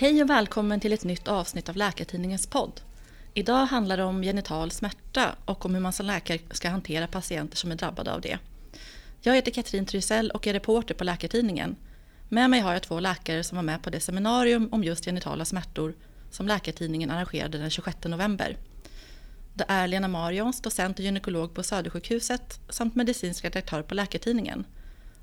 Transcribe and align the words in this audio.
Hej 0.00 0.22
och 0.22 0.30
välkommen 0.30 0.80
till 0.80 0.92
ett 0.92 1.04
nytt 1.04 1.28
avsnitt 1.28 1.68
av 1.68 1.76
Läkartidningens 1.76 2.46
podd. 2.46 2.80
Idag 3.34 3.66
handlar 3.66 3.96
det 3.96 4.04
om 4.04 4.22
genital 4.22 4.70
smärta 4.70 5.36
och 5.44 5.64
om 5.64 5.74
hur 5.74 5.80
man 5.80 5.92
som 5.92 6.06
läkare 6.06 6.38
ska 6.50 6.68
hantera 6.68 7.06
patienter 7.06 7.56
som 7.56 7.70
är 7.70 7.74
drabbade 7.74 8.12
av 8.12 8.20
det. 8.20 8.38
Jag 9.20 9.34
heter 9.34 9.50
Katrin 9.50 9.86
Trysell 9.86 10.30
och 10.30 10.46
är 10.46 10.52
reporter 10.52 10.94
på 10.94 11.04
Läkartidningen. 11.04 11.76
Med 12.28 12.50
mig 12.50 12.60
har 12.60 12.72
jag 12.72 12.82
två 12.82 13.00
läkare 13.00 13.44
som 13.44 13.56
var 13.56 13.62
med 13.62 13.82
på 13.82 13.90
det 13.90 14.00
seminarium 14.00 14.68
om 14.72 14.84
just 14.84 15.04
genitala 15.04 15.44
smärtor 15.44 15.94
som 16.30 16.46
Läkartidningen 16.46 17.10
arrangerade 17.10 17.58
den 17.58 17.70
26 17.70 17.96
november. 18.04 18.56
Det 19.54 19.64
är 19.68 19.88
Lena 19.88 20.08
Marions, 20.08 20.60
docent 20.60 20.98
och 20.98 21.04
gynekolog 21.04 21.54
på 21.54 21.62
Södersjukhuset 21.62 22.60
samt 22.68 22.94
medicinsk 22.94 23.44
redaktör 23.44 23.82
på 23.82 23.94
Läkartidningen. 23.94 24.64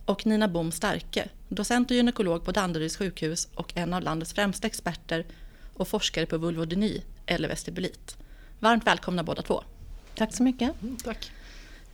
Och 0.08 0.26
Nina 0.26 0.48
Bom 0.48 0.72
Starke, 0.72 1.30
docent 1.50 1.92
och 1.92 1.98
gynekolog 1.98 2.46
på 2.46 2.52
Danderyds 2.52 2.98
sjukhus 2.98 3.48
och 3.56 3.78
en 3.78 3.94
av 3.94 4.02
landets 4.02 4.34
främsta 4.34 4.68
experter 4.68 5.26
och 5.74 5.88
forskare 5.88 6.26
på 6.26 6.38
vulvodyni 6.38 7.04
eller 7.26 7.48
vestibulit. 7.48 8.18
Varmt 8.60 8.88
välkomna 8.88 9.24
båda 9.24 9.42
två. 9.42 9.64
Tack 10.16 10.36
så 10.36 10.44
mycket. 10.44 10.82
Mm, 10.82 10.98
tack. 10.98 11.32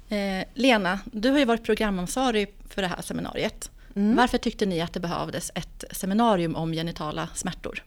Eh, 0.09 0.45
Lena, 0.53 0.99
du 1.05 1.29
har 1.29 1.39
ju 1.39 1.45
varit 1.45 1.63
programansvarig 1.63 2.55
för 2.69 2.81
det 2.81 2.87
här 2.87 3.01
seminariet. 3.01 3.71
Mm. 3.95 4.15
Varför 4.15 4.37
tyckte 4.37 4.65
ni 4.65 4.81
att 4.81 4.93
det 4.93 4.99
behövdes 4.99 5.51
ett 5.55 5.83
seminarium 5.91 6.55
om 6.55 6.71
genitala 6.71 7.29
smärtor? 7.35 7.83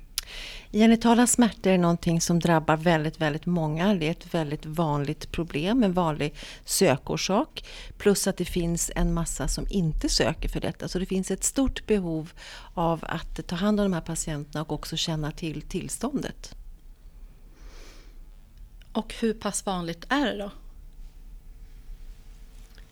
Genitala 0.73 1.27
smärtor 1.27 1.73
är 1.73 1.79
någonting 1.79 2.21
som 2.21 2.39
drabbar 2.39 2.77
väldigt, 2.77 3.21
väldigt 3.21 3.47
många. 3.47 3.95
Det 3.95 4.07
är 4.07 4.11
ett 4.11 4.35
väldigt 4.35 4.67
vanligt 4.67 5.33
problem, 5.33 5.83
en 5.83 5.93
vanlig 5.93 6.35
sökorsak. 6.65 7.65
Plus 7.99 8.27
att 8.27 8.37
det 8.37 8.45
finns 8.45 8.91
en 8.95 9.15
massa 9.15 9.49
som 9.49 9.67
inte 9.71 10.09
söker 10.09 10.49
för 10.49 10.61
detta. 10.61 10.89
Så 10.89 10.99
det 10.99 11.07
finns 11.07 11.31
ett 11.31 11.45
stort 11.45 11.87
behov 11.87 12.33
av 12.75 13.05
att 13.09 13.47
ta 13.47 13.57
hand 13.57 13.81
om 13.81 13.85
de 13.85 13.93
här 13.93 14.01
patienterna 14.01 14.63
och 14.63 14.73
också 14.73 14.97
känna 14.97 15.31
till 15.31 15.63
tillståndet. 15.63 16.55
Och 18.93 19.15
hur 19.21 19.35
pass 19.35 19.67
vanligt 19.67 20.07
är 20.09 20.27
det 20.27 20.39
då? 20.39 20.51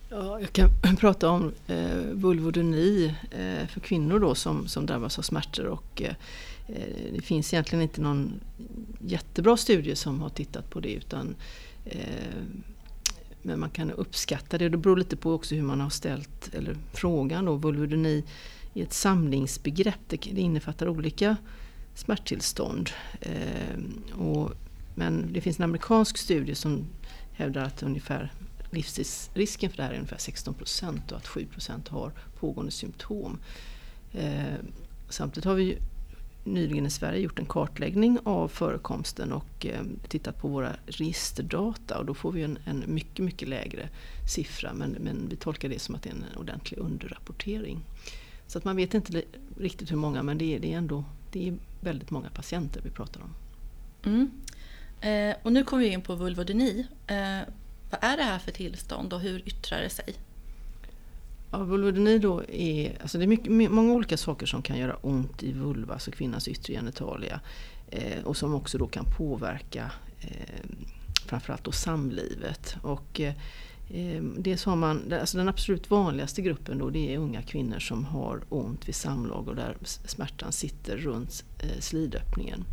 Ja, 0.08 0.40
jag 0.40 0.52
kan 0.52 0.70
prata 1.00 1.28
om 1.28 1.52
eh, 1.66 2.00
vulvodyni 2.12 3.14
eh, 3.30 3.68
för 3.68 3.80
kvinnor 3.80 4.20
då 4.20 4.34
som, 4.34 4.68
som 4.68 4.86
drabbas 4.86 5.18
av 5.18 5.22
smärtor. 5.22 5.66
Och, 5.66 6.02
eh, 6.02 6.12
Eh, 6.12 6.14
Eh, 6.68 7.12
det 7.14 7.20
finns 7.20 7.54
egentligen 7.54 7.82
inte 7.82 8.00
någon 8.00 8.40
jättebra 9.00 9.56
studie 9.56 9.96
som 9.96 10.20
har 10.20 10.28
tittat 10.28 10.70
på 10.70 10.80
det 10.80 10.92
utan 10.92 11.34
eh, 11.84 12.42
men 13.44 13.60
man 13.60 13.70
kan 13.70 13.90
uppskatta 13.90 14.58
det. 14.58 14.68
Det 14.68 14.76
beror 14.76 14.96
lite 14.96 15.16
på 15.16 15.32
också 15.32 15.54
hur 15.54 15.62
man 15.62 15.80
har 15.80 15.90
ställt 15.90 16.54
eller 16.54 16.76
frågan 16.92 17.44
då, 17.44 17.54
vulvodyni 17.54 18.24
är 18.74 18.82
ett 18.82 18.92
samlingsbegrepp. 18.92 20.00
Det, 20.08 20.26
innefattar 20.26 20.88
olika 20.88 21.36
smärttillstånd. 21.94 22.90
Eh, 23.20 24.18
och, 24.18 24.52
men 24.94 25.32
det 25.32 25.40
finns 25.40 25.58
en 25.58 25.64
amerikansk 25.64 26.18
studie 26.18 26.54
som 26.54 26.86
hävdar 27.32 27.62
att 27.62 27.82
ungefär 27.82 28.32
livstidsrisken 28.70 29.70
för 29.70 29.76
det 29.76 29.82
här 29.82 29.90
är 29.90 29.96
ungefär 29.96 30.18
16 30.18 30.54
procent 30.54 31.12
och 31.12 31.18
att 31.18 31.26
7 31.26 31.46
procent 31.46 31.88
har 31.88 32.12
pågående 32.40 32.72
symptom. 32.72 33.38
Eh, 34.12 34.54
samtidigt 35.08 35.44
har 35.44 35.54
vi 35.54 35.78
nyligen 36.44 36.86
i 36.86 36.90
Sverige 36.90 37.20
gjort 37.20 37.38
en 37.38 37.46
kartläggning 37.46 38.18
av 38.24 38.48
förekomsten 38.48 39.32
och 39.32 39.66
eh, 39.66 39.82
tittat 40.08 40.38
på 40.38 40.48
våra 40.48 40.76
registerdata 40.86 41.98
och 41.98 42.06
då 42.06 42.14
får 42.14 42.32
vi 42.32 42.42
en, 42.42 42.58
en 42.64 42.84
mycket, 42.86 43.24
mycket 43.24 43.48
lägre 43.48 43.88
siffra 44.34 44.72
men, 44.74 44.90
men, 44.90 45.28
vi 45.28 45.36
tolkar 45.36 45.68
det 45.68 45.78
som 45.78 45.94
att 45.94 46.02
det 46.02 46.08
är 46.08 46.14
en 46.14 46.24
ordentlig 46.36 46.78
underrapportering. 46.78 47.84
Så 48.46 48.58
att 48.58 48.64
man 48.64 48.76
vet 48.76 48.94
inte 48.94 49.22
riktigt 49.58 49.90
hur 49.90 49.96
många 49.96 50.22
men 50.22 50.38
det 50.38 50.54
är, 50.54 50.58
det 50.58 50.72
är 50.72 50.78
ändå 50.78 51.04
det 51.32 51.48
är 51.48 51.54
väldigt 51.80 52.10
många 52.10 52.30
patienter 52.30 52.80
vi 52.84 52.90
pratar 52.90 53.20
om. 53.20 53.34
Mm. 54.04 54.30
Eh, 55.00 55.36
och 55.42 55.52
nu 55.52 55.64
kommer 55.64 55.82
vi 55.82 55.88
in 55.88 56.02
på 56.02 56.14
vulvodyni. 56.14 56.86
Eh, 57.06 57.40
vad 57.90 58.04
är 58.04 58.16
det 58.16 58.22
här 58.22 58.38
för 58.38 58.52
tillstånd 58.52 59.12
och 59.12 59.20
hur 59.20 59.48
yttrar 59.48 59.80
det 59.80 59.90
sig? 59.90 60.14
Ja, 61.54 61.64
vulvodyni 61.64 62.18
då 62.18 62.42
är, 62.48 62.98
alltså 63.02 63.18
det 63.18 63.24
är 63.24 63.28
mycket, 63.28 63.52
många 63.52 63.92
olika 63.92 64.16
saker 64.16 64.46
som 64.46 64.62
kan 64.62 64.78
göra 64.78 64.96
ont 64.96 65.42
i 65.42 65.52
vulva, 65.52 65.94
alltså 65.94 66.10
kvinnans 66.10 66.48
yttre 66.48 66.74
genitalia. 66.74 67.40
Eh, 67.90 68.24
och 68.24 68.36
som 68.36 68.54
också 68.54 68.78
då 68.78 68.86
kan 68.86 69.04
påverka 69.16 69.90
eh, 70.20 70.70
framförallt 71.26 71.64
då 71.64 71.72
samlivet. 71.72 72.76
Och, 72.82 73.20
eh, 73.20 74.22
dels 74.38 74.64
har 74.64 74.76
man, 74.76 75.12
alltså 75.20 75.36
den 75.36 75.48
absolut 75.48 75.90
vanligaste 75.90 76.42
gruppen 76.42 76.78
då 76.78 76.90
det 76.90 77.14
är 77.14 77.18
unga 77.18 77.42
kvinnor 77.42 77.78
som 77.78 78.04
har 78.04 78.40
ont 78.48 78.88
vid 78.88 78.94
samlag 78.94 79.48
och 79.48 79.56
där 79.56 79.76
smärtan 80.04 80.52
sitter 80.52 80.96
runt 80.96 81.44
eh, 81.58 81.80
slidöppningen. 81.80 82.64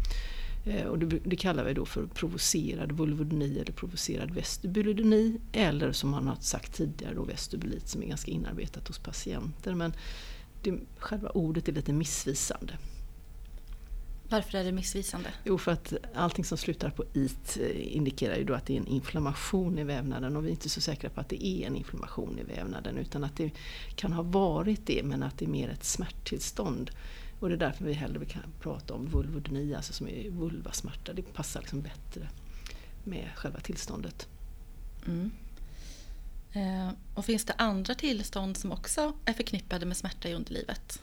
Eh, 0.65 0.85
och 0.85 0.99
det, 0.99 1.19
det, 1.23 1.35
kallar 1.35 1.63
vi 1.63 1.73
då 1.73 1.85
för 1.85 2.05
provocerad 2.05 2.91
vulvodyni 2.91 3.59
eller 3.59 3.71
provocerad 3.71 4.31
vestibulodyni 4.31 5.39
eller 5.51 5.91
som 5.91 6.09
man 6.09 6.27
har 6.27 6.35
sagt 6.35 6.73
tidigare 6.73 7.13
då 7.13 7.23
vestibulit 7.23 7.87
som 7.87 8.03
är 8.03 8.07
ganska 8.07 8.31
inarbetat 8.31 8.87
hos 8.87 8.99
patienter. 8.99 9.73
Men 9.73 9.93
det, 10.61 10.79
själva 10.97 11.29
ordet 11.29 11.67
är 11.67 11.73
lite 11.73 11.93
missvisande. 11.93 12.73
Varför 14.31 14.57
är 14.57 14.63
det 14.63 14.71
missvisande? 14.71 15.29
Jo, 15.43 15.57
för 15.57 15.71
att 15.71 15.93
allting 16.13 16.45
som 16.45 16.57
slutar 16.57 16.89
på 16.89 17.05
it 17.13 17.57
eh, 17.61 17.95
indikerar 17.95 18.35
ju 18.35 18.43
då 18.43 18.53
att 18.53 18.65
det 18.65 18.73
är 18.73 18.77
en 18.77 18.87
inflammation 18.87 19.79
i 19.79 19.83
vävnaden 19.83 20.37
och 20.37 20.43
vi 20.43 20.47
är 20.47 20.51
inte 20.51 20.69
så 20.69 20.81
säkra 20.81 21.09
på 21.09 21.21
att 21.21 21.29
det 21.29 21.45
är 21.45 21.67
en 21.67 21.75
inflammation 21.75 22.39
i 22.39 22.43
vävnaden 22.43 22.97
utan 22.97 23.23
att 23.23 23.37
det 23.37 23.51
kan 23.95 24.13
ha 24.13 24.23
varit 24.23 24.85
det 24.85 25.03
men 25.03 25.23
att 25.23 25.37
det 25.37 25.45
är 25.45 25.49
mer 25.49 25.69
ett 25.69 25.83
smärttillstånd. 25.83 26.91
Och 27.41 27.49
det 27.49 27.55
är 27.55 27.57
därför 27.57 27.85
vi 27.85 27.93
hellre 27.93 28.25
kan 28.25 28.43
prata 28.59 28.93
om 28.93 29.05
vulvodyni, 29.05 29.75
alltså 29.75 29.93
som 29.93 30.07
är 30.07 30.29
vulvasmärta. 30.29 31.13
Det 31.13 31.21
passar 31.21 31.59
liksom 31.59 31.81
bättre 31.81 32.27
med 33.03 33.29
själva 33.35 33.59
tillståndet. 33.59 34.27
Mm. 35.07 35.31
Eh, 36.53 36.89
och 37.15 37.25
finns 37.25 37.45
det 37.45 37.53
andra 37.57 37.95
tillstånd 37.95 38.57
som 38.57 38.71
också 38.71 39.13
är 39.25 39.33
förknippade 39.33 39.85
med 39.85 39.97
smärta 39.97 40.29
i 40.29 40.33
underlivet? 40.33 41.01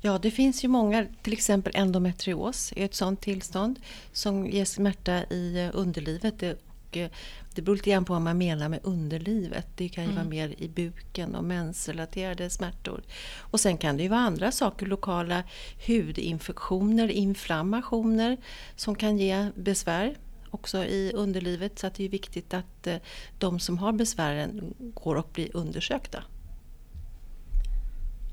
Ja, 0.00 0.18
det 0.18 0.30
finns 0.30 0.64
ju 0.64 0.68
många, 0.68 1.06
till 1.22 1.32
exempel 1.32 1.72
endometrios 1.76 2.72
är 2.76 2.84
ett 2.84 2.94
sådant 2.94 3.20
tillstånd 3.20 3.80
som 4.12 4.46
ger 4.46 4.64
smärta 4.64 5.24
i 5.24 5.64
eh, 5.64 5.70
underlivet. 5.72 6.42
Och 6.88 6.96
eh, 6.96 7.10
det 7.54 7.62
beror 7.62 7.76
lite 7.76 7.90
grann 7.90 8.04
på 8.04 8.12
vad 8.12 8.22
man 8.22 8.38
menar 8.38 8.68
med 8.68 8.80
underlivet. 8.82 9.66
Det 9.76 9.88
kan 9.88 10.04
ju 10.04 10.10
mm. 10.10 10.16
vara 10.16 10.28
mer 10.28 10.54
i 10.58 10.68
buken 10.68 11.34
och 11.34 11.44
mensrelaterade 11.44 12.50
smärtor. 12.50 13.02
Och 13.38 13.60
sen 13.60 13.78
kan 13.78 13.96
det 13.96 14.02
ju 14.02 14.08
vara 14.08 14.20
andra 14.20 14.52
saker, 14.52 14.86
lokala 14.86 15.44
hudinfektioner, 15.86 17.08
inflammationer 17.08 18.36
som 18.76 18.94
kan 18.94 19.18
ge 19.18 19.50
besvär 19.54 20.16
också 20.50 20.84
i 20.84 21.12
underlivet. 21.14 21.78
Så 21.78 21.86
att 21.86 21.94
det 21.94 22.04
är 22.04 22.08
viktigt 22.08 22.54
att 22.54 22.86
eh, 22.86 22.96
de 23.38 23.60
som 23.60 23.78
har 23.78 23.92
besvären 23.92 24.74
går 24.78 25.14
och 25.14 25.30
blir 25.32 25.56
undersökta. 25.56 26.22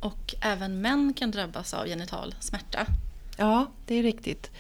Och 0.01 0.35
även 0.41 0.81
män 0.81 1.13
kan 1.13 1.31
drabbas 1.31 1.73
av 1.73 1.87
genital 1.87 2.35
smärta? 2.39 2.87
Ja, 3.37 3.71
det 3.85 3.95
är 3.95 4.03
riktigt. 4.03 4.51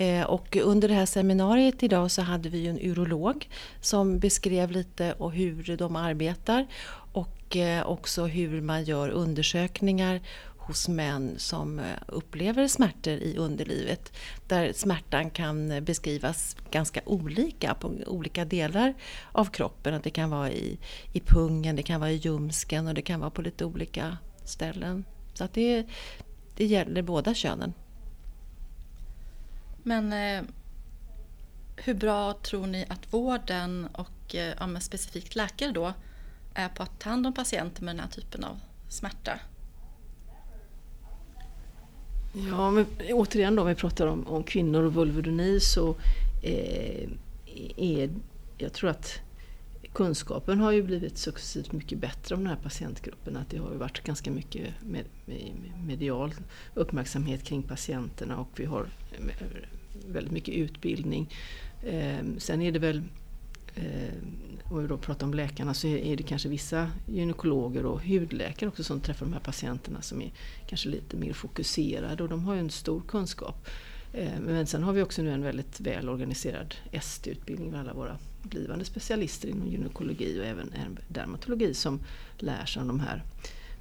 Eh, 0.00 0.22
och 0.22 0.56
under 0.56 0.88
det 0.88 0.94
här 0.94 1.06
seminariet 1.06 1.82
idag 1.82 2.10
så 2.10 2.22
hade 2.22 2.48
vi 2.48 2.66
en 2.66 2.78
urolog 2.80 3.48
som 3.80 4.18
beskrev 4.18 4.70
lite 4.70 5.12
och 5.12 5.32
hur 5.32 5.76
de 5.76 5.96
arbetar 5.96 6.66
och 7.12 7.56
eh, 7.56 7.86
också 7.86 8.26
hur 8.26 8.60
man 8.60 8.84
gör 8.84 9.08
undersökningar 9.08 10.20
hos 10.56 10.88
män 10.88 11.34
som 11.36 11.78
eh, 11.78 11.84
upplever 12.06 12.68
smärtor 12.68 13.12
i 13.12 13.36
underlivet. 13.36 14.12
Där 14.48 14.72
smärtan 14.72 15.30
kan 15.30 15.84
beskrivas 15.84 16.56
ganska 16.70 17.00
olika 17.04 17.74
på 17.74 17.92
olika 18.06 18.44
delar 18.44 18.94
av 19.32 19.44
kroppen. 19.44 20.00
det 20.02 20.10
kan 20.10 20.30
vara 20.30 20.50
i, 20.50 20.78
i 21.12 21.20
pungen, 21.20 21.76
det 21.76 21.82
kan 21.82 22.00
vara 22.00 22.10
i 22.10 22.16
ljumsken 22.16 22.86
och 22.86 22.94
det 22.94 23.02
kan 23.02 23.20
vara 23.20 23.30
på 23.30 23.42
lite 23.42 23.64
olika 23.64 24.16
ställen. 24.44 25.04
Så 25.34 25.44
att 25.44 25.54
det, 25.54 25.86
det 26.56 26.64
gäller 26.64 27.02
båda 27.02 27.34
könen. 27.34 27.72
Men 29.82 30.12
eh, 30.12 30.44
hur 31.76 31.94
bra 31.94 32.34
tror 32.42 32.66
ni 32.66 32.86
att 32.88 33.12
vården 33.12 33.88
och 33.92 34.34
eh, 34.34 34.54
ja, 34.60 34.80
specifikt 34.80 35.34
läkare 35.34 35.72
då 35.72 35.92
är 36.54 36.68
på 36.68 36.82
att 36.82 37.00
ta 37.00 37.10
hand 37.10 37.26
om 37.26 37.34
patienter 37.34 37.82
med 37.82 37.96
den 37.96 38.00
här 38.00 38.10
typen 38.10 38.44
av 38.44 38.60
smärta? 38.88 39.40
Ja, 42.32 42.70
men 42.70 42.86
återigen 43.12 43.56
då 43.56 43.62
om 43.62 43.68
vi 43.68 43.74
pratar 43.74 44.06
om, 44.06 44.26
om 44.26 44.42
kvinnor 44.42 44.82
och 44.82 44.94
vulvodyni 44.94 45.60
så 45.60 45.96
eh, 46.42 47.08
är 47.76 48.10
jag 48.58 48.72
tror 48.72 48.90
att 48.90 49.20
kunskapen 49.92 50.60
har 50.60 50.72
ju 50.72 50.82
blivit 50.82 51.18
successivt 51.18 51.72
mycket 51.72 51.98
bättre 51.98 52.34
om 52.34 52.40
den 52.40 52.50
här 52.50 52.62
patientgruppen. 52.62 53.36
Att 53.36 53.50
det 53.50 53.58
har 53.58 53.70
ju 53.70 53.76
varit 53.76 54.04
ganska 54.04 54.30
mycket 54.30 54.62
med, 54.80 55.04
med, 55.26 55.52
medial 55.86 56.34
uppmärksamhet 56.74 57.44
kring 57.44 57.62
patienterna 57.62 58.38
och 58.38 58.48
vi 58.56 58.64
har 58.64 58.86
eh, 59.12 59.46
väldigt 60.06 60.32
mycket 60.32 60.54
utbildning. 60.54 61.34
Eh, 61.86 62.18
sen 62.38 62.62
är 62.62 62.72
det 62.72 62.78
väl 62.78 63.02
eh, 63.74 64.14
om 64.64 64.82
vi 64.82 64.88
då 64.88 64.98
pratar 64.98 65.26
om 65.26 65.34
läkarna 65.34 65.74
så 65.74 65.86
är 65.86 66.16
det 66.16 66.22
kanske 66.22 66.48
vissa 66.48 66.90
gynekologer 67.06 67.86
och 67.86 68.02
hudläkare 68.02 68.68
också 68.68 68.84
som 68.84 69.00
träffar 69.00 69.26
de 69.26 69.32
här 69.32 69.40
patienterna 69.40 70.02
som 70.02 70.22
är 70.22 70.32
kanske 70.66 70.88
lite 70.88 71.16
mer 71.16 71.32
fokuserade 71.32 72.22
och 72.22 72.28
de 72.28 72.44
har 72.44 72.54
ju 72.54 72.60
en 72.60 72.70
stor 72.70 73.02
kunskap. 73.08 73.68
Eh, 74.12 74.40
men 74.40 74.66
sen 74.66 74.82
har 74.82 74.92
vi 74.92 75.02
också 75.02 75.22
nu 75.22 75.32
en 75.32 75.42
väldigt 75.42 75.80
väl 75.80 76.08
organiserad 76.08 76.74
ST-utbildning 76.92 77.70
med 77.70 77.80
alla 77.80 77.92
våra 77.92 78.18
blivande 78.42 78.84
specialister 78.84 79.48
inom 79.48 79.68
gynekologi 79.68 80.40
och 80.40 80.44
även 80.44 80.72
dermatologi 81.08 81.74
som 81.74 82.00
lär 82.38 82.64
sig 82.64 82.82
om 82.82 82.88
de 82.88 83.00
här 83.00 83.22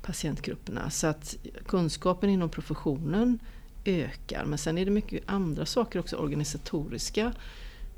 patientgrupperna. 0.01 0.89
Så 0.89 1.07
att 1.07 1.37
kunskapen 1.65 2.29
inom 2.29 2.49
professionen 2.49 3.39
ökar. 3.85 4.45
Men 4.45 4.57
sen 4.57 4.77
är 4.77 4.85
det 4.85 4.91
mycket 4.91 5.23
andra 5.25 5.65
saker 5.65 5.99
också, 5.99 6.15
organisatoriska 6.15 7.33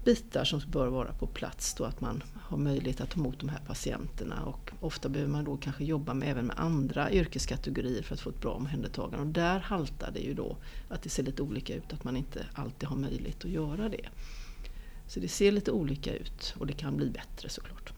bitar 0.05 0.43
som 0.43 0.61
bör 0.71 0.87
vara 0.87 1.11
på 1.13 1.27
plats. 1.27 1.73
Då 1.73 1.83
att 1.83 2.01
man 2.01 2.23
har 2.41 2.57
möjlighet 2.57 3.01
att 3.01 3.09
ta 3.09 3.19
emot 3.19 3.39
de 3.39 3.49
här 3.49 3.59
patienterna 3.67 4.43
och 4.43 4.71
ofta 4.79 5.09
behöver 5.09 5.31
man 5.31 5.45
då 5.45 5.57
kanske 5.57 5.83
jobba 5.83 6.13
med, 6.13 6.29
även 6.29 6.45
med 6.45 6.59
andra 6.59 7.11
yrkeskategorier 7.11 8.03
för 8.03 8.13
att 8.13 8.21
få 8.21 8.29
ett 8.29 8.41
bra 8.41 8.51
omhändertagande. 8.51 9.19
Och 9.19 9.27
där 9.27 9.59
haltar 9.59 10.11
det 10.11 10.19
ju 10.19 10.33
då 10.33 10.57
att 10.89 11.01
det 11.01 11.09
ser 11.09 11.23
lite 11.23 11.41
olika 11.41 11.75
ut, 11.75 11.93
att 11.93 12.03
man 12.03 12.17
inte 12.17 12.45
alltid 12.53 12.89
har 12.89 12.95
möjlighet 12.95 13.45
att 13.45 13.51
göra 13.51 13.89
det. 13.89 14.09
Så 15.11 15.19
det 15.19 15.27
ser 15.27 15.51
lite 15.51 15.71
olika 15.71 16.13
ut 16.13 16.55
och 16.59 16.67
det 16.67 16.73
kan 16.73 16.97
bli 16.97 17.09
bättre 17.09 17.49
såklart. 17.49 17.93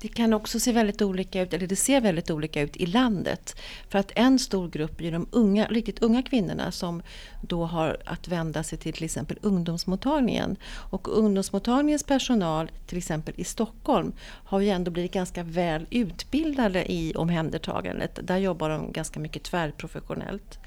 Det 0.00 0.08
kan 0.08 0.32
också 0.32 0.60
se 0.60 0.72
väldigt 0.72 1.02
olika 1.02 1.42
ut, 1.42 1.52
eller 1.52 1.66
det 1.66 1.76
ser 1.76 2.00
väldigt 2.00 2.30
olika 2.30 2.60
ut 2.60 2.76
i 2.76 2.86
landet. 2.86 3.56
För 3.88 3.98
att 3.98 4.12
en 4.14 4.38
stor 4.38 4.68
grupp 4.68 5.00
är 5.00 5.12
de 5.12 5.26
unga, 5.30 5.66
riktigt 5.66 6.02
unga 6.02 6.22
kvinnorna 6.22 6.72
som 6.72 7.02
då 7.42 7.64
har 7.64 7.96
att 8.04 8.28
vända 8.28 8.62
sig 8.62 8.78
till 8.78 8.92
till 8.92 9.04
exempel 9.04 9.38
ungdomsmottagningen. 9.42 10.56
Och 10.90 11.18
ungdomsmottagningens 11.18 12.04
personal, 12.04 12.70
till 12.86 12.98
exempel 12.98 13.34
i 13.36 13.44
Stockholm, 13.44 14.12
har 14.20 14.60
ju 14.60 14.68
ändå 14.68 14.90
blivit 14.90 15.12
ganska 15.12 15.42
väl 15.42 15.86
utbildade 15.90 16.92
i 16.92 17.14
omhändertagandet. 17.14 18.18
Där 18.22 18.38
jobbar 18.38 18.70
de 18.70 18.92
ganska 18.92 19.20
mycket 19.20 19.42
tvärprofessionellt. 19.42 20.58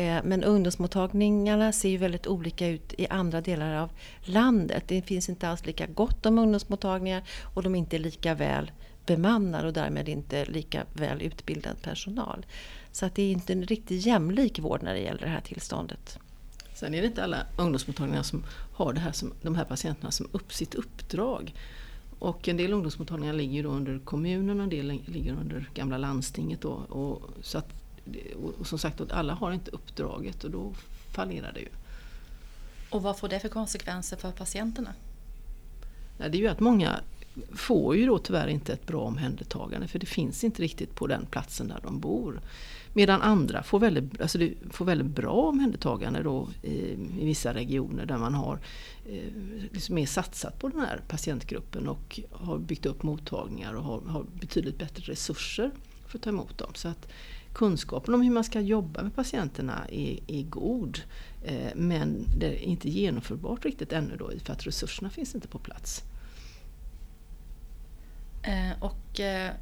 Eh, 0.00 0.20
men 0.24 0.44
ungdomsmottagningarna 0.44 1.72
ser 1.72 1.88
ju 1.88 1.96
väldigt 1.96 2.26
olika 2.26 2.68
ut 2.68 2.94
i 2.98 3.06
andra 3.06 3.40
delar 3.40 3.74
av 3.74 3.90
landet. 4.20 4.84
Det 4.86 5.02
finns 5.02 5.28
inte 5.28 5.48
alls 5.48 5.66
lika 5.66 5.86
gott 5.86 6.26
om 6.26 6.38
ungdomsmottagningar 6.38 7.22
och 7.54 7.62
de 7.62 7.74
är 7.74 7.78
inte 7.78 7.98
lika 7.98 8.34
väl 8.34 8.70
bemannade 9.06 9.66
och 9.66 9.72
därmed 9.72 10.08
inte 10.08 10.44
lika 10.44 10.84
väl 10.92 11.22
utbildad 11.22 11.82
personal. 11.82 12.46
Så 12.92 13.06
att 13.06 13.14
det 13.14 13.22
är 13.22 13.32
inte 13.32 13.52
en 13.52 13.62
riktigt 13.62 14.06
jämlik 14.06 14.58
vård 14.58 14.82
när 14.82 14.94
det 14.94 15.00
gäller 15.00 15.20
det 15.20 15.28
här 15.28 15.40
tillståndet. 15.40 16.18
Sen 16.74 16.94
är 16.94 17.00
det 17.00 17.06
inte 17.06 17.24
alla 17.24 17.46
ungdomsmottagningar 17.58 18.22
som 18.22 18.44
har 18.72 18.92
det 18.92 19.00
här 19.00 19.12
som, 19.12 19.32
de 19.42 19.54
här 19.54 19.64
patienterna 19.64 20.10
som 20.10 20.28
upp 20.32 20.52
sitt 20.52 20.74
uppdrag. 20.74 21.54
Och 22.18 22.48
en 22.48 22.56
del 22.56 22.72
ungdomsmottagningar 22.72 23.32
ligger 23.32 23.64
under 23.64 23.98
kommunen 23.98 24.58
och 24.58 24.64
en 24.64 24.70
del 24.70 25.00
ligger 25.06 25.32
under 25.32 25.70
gamla 25.74 25.98
landstinget. 25.98 26.60
Då, 26.60 26.70
och, 26.70 27.30
så 27.42 27.58
att 27.58 27.79
och 28.58 28.66
som 28.66 28.78
sagt, 28.78 29.00
alla 29.10 29.34
har 29.34 29.52
inte 29.52 29.70
uppdraget 29.70 30.44
och 30.44 30.50
då 30.50 30.72
fallerar 31.12 31.52
det 31.52 31.60
ju. 31.60 31.68
Och 32.90 33.02
vad 33.02 33.18
får 33.18 33.28
det 33.28 33.40
för 33.40 33.48
konsekvenser 33.48 34.16
för 34.16 34.32
patienterna? 34.32 34.94
Det 36.18 36.24
är 36.24 36.34
ju 36.34 36.48
att 36.48 36.60
många 36.60 37.00
får 37.52 37.96
ju 37.96 38.06
då 38.06 38.18
tyvärr 38.18 38.48
inte 38.48 38.72
ett 38.72 38.86
bra 38.86 39.00
omhändertagande 39.00 39.88
för 39.88 39.98
det 39.98 40.06
finns 40.06 40.44
inte 40.44 40.62
riktigt 40.62 40.94
på 40.94 41.06
den 41.06 41.26
platsen 41.26 41.68
där 41.68 41.80
de 41.82 42.00
bor. 42.00 42.40
Medan 42.92 43.22
andra 43.22 43.62
får 43.62 43.78
väldigt, 43.80 44.20
alltså 44.20 44.38
får 44.70 44.84
väldigt 44.84 45.06
bra 45.06 45.32
omhändertagande 45.32 46.22
då 46.22 46.48
i, 46.62 46.74
i 47.20 47.24
vissa 47.24 47.54
regioner 47.54 48.06
där 48.06 48.18
man 48.18 48.34
har 48.34 48.58
eh, 49.06 49.32
liksom 49.72 49.94
mer 49.94 50.06
satsat 50.06 50.58
på 50.58 50.68
den 50.68 50.80
här 50.80 51.00
patientgruppen 51.08 51.88
och 51.88 52.20
har 52.30 52.58
byggt 52.58 52.86
upp 52.86 53.02
mottagningar 53.02 53.74
och 53.74 53.84
har, 53.84 54.00
har 54.00 54.26
betydligt 54.40 54.78
bättre 54.78 55.12
resurser 55.12 55.70
för 56.06 56.18
att 56.18 56.22
ta 56.22 56.30
emot 56.30 56.58
dem. 56.58 56.70
Så 56.74 56.88
att 56.88 57.08
kunskapen 57.52 58.14
om 58.14 58.22
hur 58.22 58.30
man 58.30 58.44
ska 58.44 58.60
jobba 58.60 59.02
med 59.02 59.14
patienterna 59.14 59.86
är, 59.88 60.18
är 60.26 60.42
god. 60.42 61.00
Eh, 61.44 61.70
men 61.74 62.24
det 62.38 62.46
är 62.46 62.62
inte 62.62 62.88
genomförbart 62.88 63.64
riktigt 63.64 63.92
ännu 63.92 64.16
då 64.16 64.30
för 64.44 64.52
att 64.52 64.66
resurserna 64.66 65.10
finns 65.10 65.34
inte 65.34 65.48
på 65.48 65.58
plats. 65.58 66.02
Eh, 68.42 68.82
och 68.82 69.20
eh, 69.20 69.52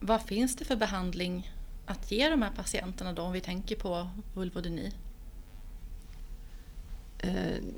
vad 0.00 0.22
finns 0.22 0.56
det 0.56 0.64
för 0.64 0.76
behandling 0.76 1.52
att 1.86 2.12
ge 2.12 2.28
de 2.28 2.42
här 2.42 2.52
patienterna 2.56 3.12
då 3.12 3.22
om 3.22 3.32
vi 3.32 3.40
tänker 3.40 3.76
på 3.76 4.08
vulvodyni? 4.34 4.92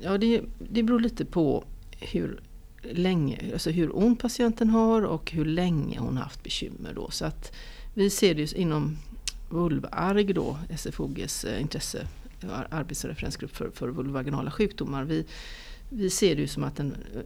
Ja, 0.01 0.17
det, 0.17 0.41
det 0.59 0.83
beror 0.83 0.99
lite 0.99 1.25
på 1.25 1.63
hur 1.99 2.41
länge, 2.81 3.53
alltså 3.53 3.69
hur 3.69 3.97
ont 3.97 4.19
patienten 4.19 4.69
har 4.69 5.01
och 5.01 5.31
hur 5.31 5.45
länge 5.45 5.99
hon 5.99 6.17
haft 6.17 6.43
bekymmer. 6.43 6.93
Då. 6.93 7.11
Så 7.11 7.25
att 7.25 7.51
vi 7.93 8.09
ser 8.09 8.35
det 8.35 8.53
inom 8.53 8.97
vulvarg 9.49 10.33
då, 10.33 10.57
SFOGs 10.77 11.43
eh, 11.43 11.61
intresse, 11.61 12.07
arbets 12.69 13.03
och 13.03 13.09
referensgrupp 13.09 13.55
för, 13.55 13.69
för 13.69 13.87
vulvaginala 13.87 14.51
sjukdomar. 14.51 15.03
Vi, 15.03 15.25
vi 15.89 16.09
ser 16.09 16.35
det 16.35 16.41
ju 16.41 16.47
som 16.47 16.63
att 16.63 16.75
den 16.75 16.95
eh, 17.13 17.21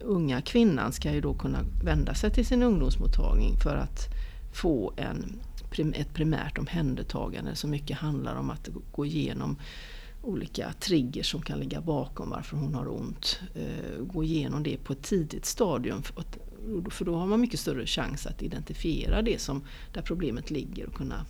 unga 0.00 0.42
kvinnan 0.42 0.92
ska 0.92 1.12
ju 1.12 1.20
då 1.20 1.34
kunna 1.34 1.58
vända 1.84 2.14
sig 2.14 2.30
till 2.30 2.46
sin 2.46 2.62
ungdomsmottagning 2.62 3.56
för 3.56 3.76
att 3.76 4.08
få 4.52 4.92
en, 4.96 5.40
ett 5.94 6.14
primärt 6.14 6.58
omhändertagande 6.58 7.54
som 7.54 7.70
mycket 7.70 7.96
handlar 7.96 8.34
om 8.36 8.50
att 8.50 8.68
gå 8.92 9.06
igenom 9.06 9.56
olika 10.22 10.72
triggers 10.72 11.30
som 11.30 11.42
kan 11.42 11.58
ligga 11.58 11.80
bakom 11.80 12.30
varför 12.30 12.56
hon 12.56 12.74
har 12.74 12.88
ont. 12.88 13.40
Eh, 13.54 14.04
gå 14.04 14.24
igenom 14.24 14.62
det 14.62 14.76
på 14.76 14.92
ett 14.92 15.02
tidigt 15.02 15.46
stadium. 15.46 16.02
För 16.90 17.04
då 17.04 17.16
har 17.16 17.26
man 17.26 17.40
mycket 17.40 17.60
större 17.60 17.86
chans 17.86 18.26
att 18.26 18.42
identifiera 18.42 19.22
det 19.22 19.40
som 19.40 19.62
där 19.92 20.02
problemet 20.02 20.50
ligger 20.50 20.86
och 20.86 20.94
kunna 20.94 21.26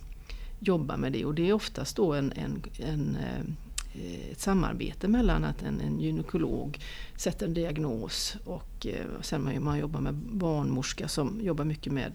jobba 0.58 0.96
med 0.96 1.12
det. 1.12 1.24
Och 1.24 1.34
det 1.34 1.48
är 1.48 1.52
oftast 1.52 1.96
då 1.96 2.12
en, 2.14 2.32
en, 2.36 2.62
en 2.78 3.16
eh, 3.16 4.30
ett 4.30 4.40
samarbete 4.40 5.08
mellan 5.08 5.44
att 5.44 5.62
en, 5.62 5.80
en 5.80 6.00
gynekolog 6.00 6.80
sätter 7.16 7.46
en 7.46 7.54
diagnos 7.54 8.36
och 8.44 8.86
eh, 8.86 9.06
sen 9.20 9.44
man, 9.44 9.64
man 9.64 9.78
jobbar 9.78 10.00
med 10.00 10.14
barnmorska 10.14 11.08
som 11.08 11.40
jobbar 11.40 11.64
mycket 11.64 11.92
med 11.92 12.12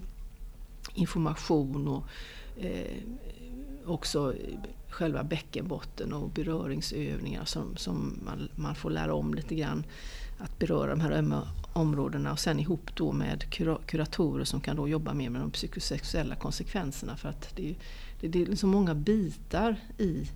information 0.93 1.88
och 1.88 2.03
eh, 2.63 2.97
också 3.85 4.33
själva 4.89 5.23
bäckenbotten 5.23 6.13
och 6.13 6.29
beröringsövningar 6.29 7.45
som, 7.45 7.77
som 7.77 8.19
man, 8.25 8.49
man 8.55 8.75
får 8.75 8.89
lära 8.89 9.13
om 9.13 9.33
lite 9.33 9.55
grann. 9.55 9.83
Att 10.38 10.59
beröra 10.59 10.89
de 10.89 11.01
här 11.01 11.11
ömma 11.11 11.47
områdena 11.73 12.31
och 12.31 12.39
sen 12.39 12.59
ihop 12.59 12.95
då 12.95 13.11
med 13.11 13.43
kuratorer 13.85 14.43
som 14.43 14.61
kan 14.61 14.75
då 14.75 14.88
jobba 14.88 15.13
mer 15.13 15.29
med 15.29 15.41
de 15.41 15.51
psykosexuella 15.51 16.35
konsekvenserna. 16.35 17.17
För 17.17 17.29
att 17.29 17.55
det, 17.55 17.75
det, 18.21 18.27
det 18.27 18.41
är 18.41 18.45
liksom 18.45 18.69
många 18.69 18.95
bitar 18.95 19.75
i 19.97 20.29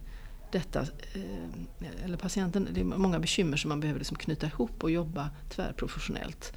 detta, 0.51 0.81
eh, 0.81 2.03
eller 2.05 2.17
patienten, 2.17 2.67
det 2.71 2.79
är 2.79 2.83
många 2.83 3.19
bekymmer 3.19 3.57
som 3.57 3.69
man 3.69 3.79
behöver 3.79 3.99
liksom 3.99 4.17
knyta 4.17 4.47
ihop 4.47 4.83
och 4.83 4.91
jobba 4.91 5.29
tvärprofessionellt. 5.49 6.53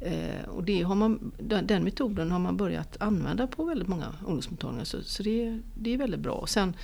Eh, 0.00 0.48
och 0.48 0.64
det 0.64 0.82
har 0.82 0.94
man, 0.94 1.32
den 1.38 1.84
metoden 1.84 2.30
har 2.30 2.38
man 2.38 2.56
börjat 2.56 2.96
använda 3.00 3.46
på 3.46 3.64
väldigt 3.64 3.88
många 3.88 4.14
ungdomsmottagningar 4.26 4.84
så, 4.84 5.02
så 5.02 5.22
det, 5.22 5.60
det 5.74 5.94
är 5.94 5.98
väldigt 5.98 6.20
bra. 6.20 6.34
Och 6.34 6.48
sen 6.48 6.76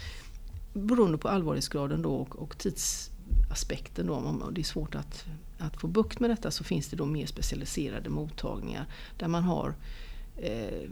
beroende 0.72 1.18
på 1.18 1.28
allvarlighetsgraden 1.28 2.02
då 2.02 2.14
och, 2.14 2.36
och 2.36 2.58
tidsaspekten 2.58 4.06
då, 4.06 4.14
om 4.14 4.50
det 4.52 4.60
är 4.60 4.64
svårt 4.64 4.94
att, 4.94 5.24
att 5.58 5.80
få 5.80 5.86
bukt 5.86 6.20
med 6.20 6.30
detta 6.30 6.50
så 6.50 6.64
finns 6.64 6.88
det 6.88 6.96
då 6.96 7.06
mer 7.06 7.26
specialiserade 7.26 8.10
mottagningar 8.10 8.86
där 9.18 9.28
man 9.28 9.42
har 9.42 9.74
eh, 10.36 10.90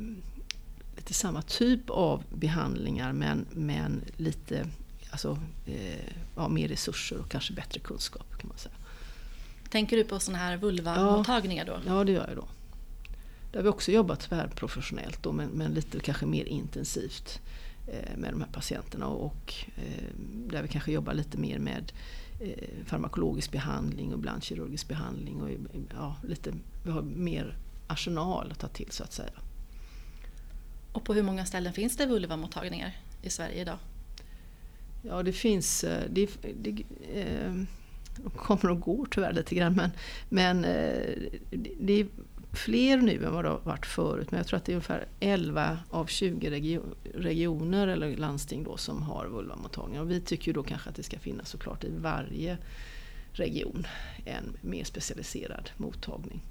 lite 0.96 1.14
samma 1.14 1.42
typ 1.42 1.90
av 1.90 2.24
behandlingar 2.30 3.12
men, 3.12 3.46
men 3.50 4.04
lite 4.16 4.66
alltså, 5.10 5.38
eh, 5.66 6.12
ja, 6.36 6.48
mer 6.48 6.68
resurser 6.68 7.18
och 7.18 7.28
kanske 7.28 7.52
bättre 7.52 7.80
kunskap 7.80 8.38
kan 8.38 8.48
man 8.48 8.58
säga. 8.58 8.74
Tänker 9.70 9.96
du 9.96 10.04
på 10.04 10.18
sådana 10.18 10.44
här 10.44 10.56
vulva-mottagningar 10.56 11.64
då? 11.64 11.80
Ja, 11.86 12.04
det 12.04 12.12
gör 12.12 12.28
jag 12.28 12.36
då. 12.36 12.48
Där 13.52 13.58
har 13.58 13.62
vi 13.62 13.68
också 13.68 13.92
jobbat 13.92 14.20
tvärprofessionellt 14.20 15.22
då, 15.22 15.32
men, 15.32 15.48
men 15.48 15.74
lite 15.74 16.00
kanske 16.00 16.26
mer 16.26 16.44
intensivt 16.44 17.40
eh, 17.86 18.16
med 18.16 18.32
de 18.32 18.40
här 18.40 18.48
patienterna 18.52 19.06
och 19.06 19.54
eh, 19.76 20.04
där 20.50 20.62
vi 20.62 20.68
kanske 20.68 20.92
jobbar 20.92 21.14
lite 21.14 21.38
mer 21.38 21.58
med 21.58 21.92
eh, 22.40 22.84
farmakologisk 22.86 23.52
behandling 23.52 24.12
och 24.12 24.18
ibland 24.18 24.44
kirurgisk 24.44 24.88
behandling. 24.88 25.42
Och, 25.42 25.50
ja, 25.94 26.16
lite, 26.22 26.52
vi 26.84 26.90
har 26.90 27.02
mer 27.02 27.56
arsenal 27.86 28.52
att 28.52 28.58
ta 28.58 28.68
till 28.68 28.88
så 28.90 29.04
att 29.04 29.12
säga. 29.12 29.32
Och 30.96 31.04
på 31.04 31.14
hur 31.14 31.22
många 31.22 31.44
ställen 31.44 31.72
finns 31.72 31.96
det 31.96 32.06
vulvamottagningar 32.06 32.96
i 33.22 33.30
Sverige 33.30 33.60
idag? 33.60 33.78
Ja, 35.02 35.22
det 35.22 35.32
finns... 35.32 35.84
Eh, 35.84 36.02
det, 36.10 36.28
det, 36.62 36.70
eh, 37.14 37.52
de 38.16 38.30
kommer 38.36 38.70
och 38.70 38.80
går 38.80 39.08
tyvärr 39.10 39.32
lite 39.32 39.54
grann 39.54 39.74
men, 39.74 39.90
men 40.28 40.64
eh, 40.64 41.30
det 41.80 42.00
är 42.00 42.06
fler 42.52 42.96
nu 42.96 43.24
än 43.24 43.32
vad 43.32 43.44
det 43.44 43.48
har 43.48 43.60
varit 43.64 43.86
förut. 43.86 44.30
Men 44.30 44.38
jag 44.38 44.46
tror 44.46 44.56
att 44.56 44.64
det 44.64 44.72
är 44.72 44.74
ungefär 44.74 45.06
11 45.20 45.78
av 45.90 46.06
20 46.06 46.50
region, 46.50 46.94
regioner 47.14 47.88
eller 47.88 48.16
landsting 48.16 48.64
då 48.64 48.76
som 48.76 49.02
har 49.02 49.26
vulvamottagningar. 49.26 50.02
Och 50.02 50.10
vi 50.10 50.20
tycker 50.20 50.46
ju 50.46 50.52
då 50.52 50.62
kanske 50.62 50.90
att 50.90 50.96
det 50.96 51.02
ska 51.02 51.18
finnas 51.18 51.48
såklart 51.48 51.84
i 51.84 51.90
varje 51.98 52.58
region 53.32 53.86
en 54.24 54.56
mer 54.60 54.84
specialiserad 54.84 55.70
mottagning. 55.76 56.42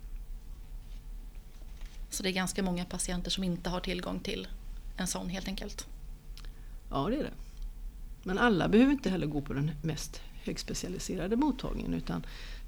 Så 2.15 2.23
det 2.23 2.29
är 2.29 2.33
ganska 2.33 2.63
många 2.63 2.85
patienter 2.85 3.31
som 3.31 3.43
inte 3.43 3.69
har 3.69 3.79
tillgång 3.79 4.19
till 4.19 4.47
en 4.97 5.07
sån 5.07 5.29
helt 5.29 5.47
enkelt. 5.47 5.87
Ja, 6.89 7.07
det 7.09 7.15
är 7.15 7.23
det. 7.23 7.33
Men 8.23 8.37
alla 8.37 8.67
behöver 8.67 8.91
inte 8.91 9.09
heller 9.09 9.27
gå 9.27 9.41
på 9.41 9.53
den 9.53 9.71
mest 9.81 10.21
högspecialiserade 10.43 11.35
mottagningen 11.35 11.93
utan 11.93 12.25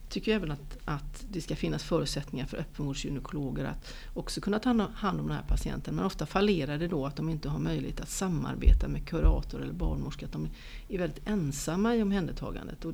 tycker 0.09 0.35
även 0.35 0.51
att, 0.51 0.77
att 0.85 1.25
det 1.29 1.41
ska 1.41 1.55
finnas 1.55 1.83
förutsättningar 1.83 2.45
för 2.45 2.57
öppenvårdsgynekologer 2.57 3.65
att 3.65 3.93
också 4.13 4.41
kunna 4.41 4.59
ta 4.59 4.89
hand 4.95 5.19
om 5.19 5.27
den 5.27 5.37
här 5.37 5.45
patienten. 5.47 5.95
Men 5.95 6.05
ofta 6.05 6.25
fallerar 6.25 6.77
det 6.77 6.87
då 6.87 7.05
att 7.05 7.15
de 7.15 7.29
inte 7.29 7.49
har 7.49 7.59
möjlighet 7.59 8.01
att 8.01 8.09
samarbeta 8.09 8.87
med 8.87 9.07
kurator 9.07 9.61
eller 9.61 9.73
barnmorska. 9.73 10.25
Att 10.25 10.31
de 10.31 10.49
är 10.89 10.97
väldigt 10.97 11.27
ensamma 11.27 11.95
i 11.95 12.01
omhändertagandet. 12.01 12.85
Och 12.85 12.93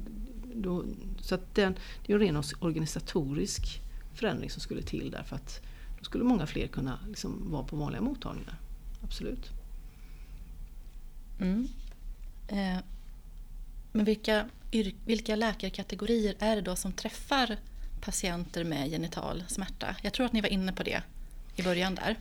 då, 0.55 0.83
så 1.19 1.35
att 1.35 1.55
den, 1.55 1.75
det 2.05 2.13
är 2.13 2.15
en 2.15 2.21
ren 2.21 2.43
organisatorisk 2.59 3.81
förändring 4.13 4.49
som 4.49 4.61
skulle 4.61 4.81
till 4.81 5.11
där 5.11 5.23
för 5.23 5.35
att 5.35 5.61
då 6.03 6.05
skulle 6.05 6.23
många 6.23 6.47
fler 6.47 6.67
kunna 6.67 6.99
liksom 7.07 7.51
vara 7.51 7.63
på 7.63 7.75
vanliga 7.75 8.01
mottagningar. 8.01 8.55
Absolut. 9.03 9.49
Mm. 11.39 11.67
Eh, 12.47 12.77
men 13.91 14.05
vilka, 14.05 14.45
vilka 15.05 15.35
läkarkategorier 15.35 16.35
är 16.39 16.55
det 16.55 16.61
då 16.61 16.75
som 16.75 16.91
träffar 16.91 17.57
patienter 18.01 18.63
med 18.63 18.89
genital 18.89 19.43
smärta? 19.47 19.95
Jag 20.01 20.13
tror 20.13 20.25
att 20.25 20.33
ni 20.33 20.41
var 20.41 20.49
inne 20.49 20.73
på 20.73 20.83
det 20.83 21.01
i 21.55 21.63
början 21.63 21.95
där. 21.95 22.19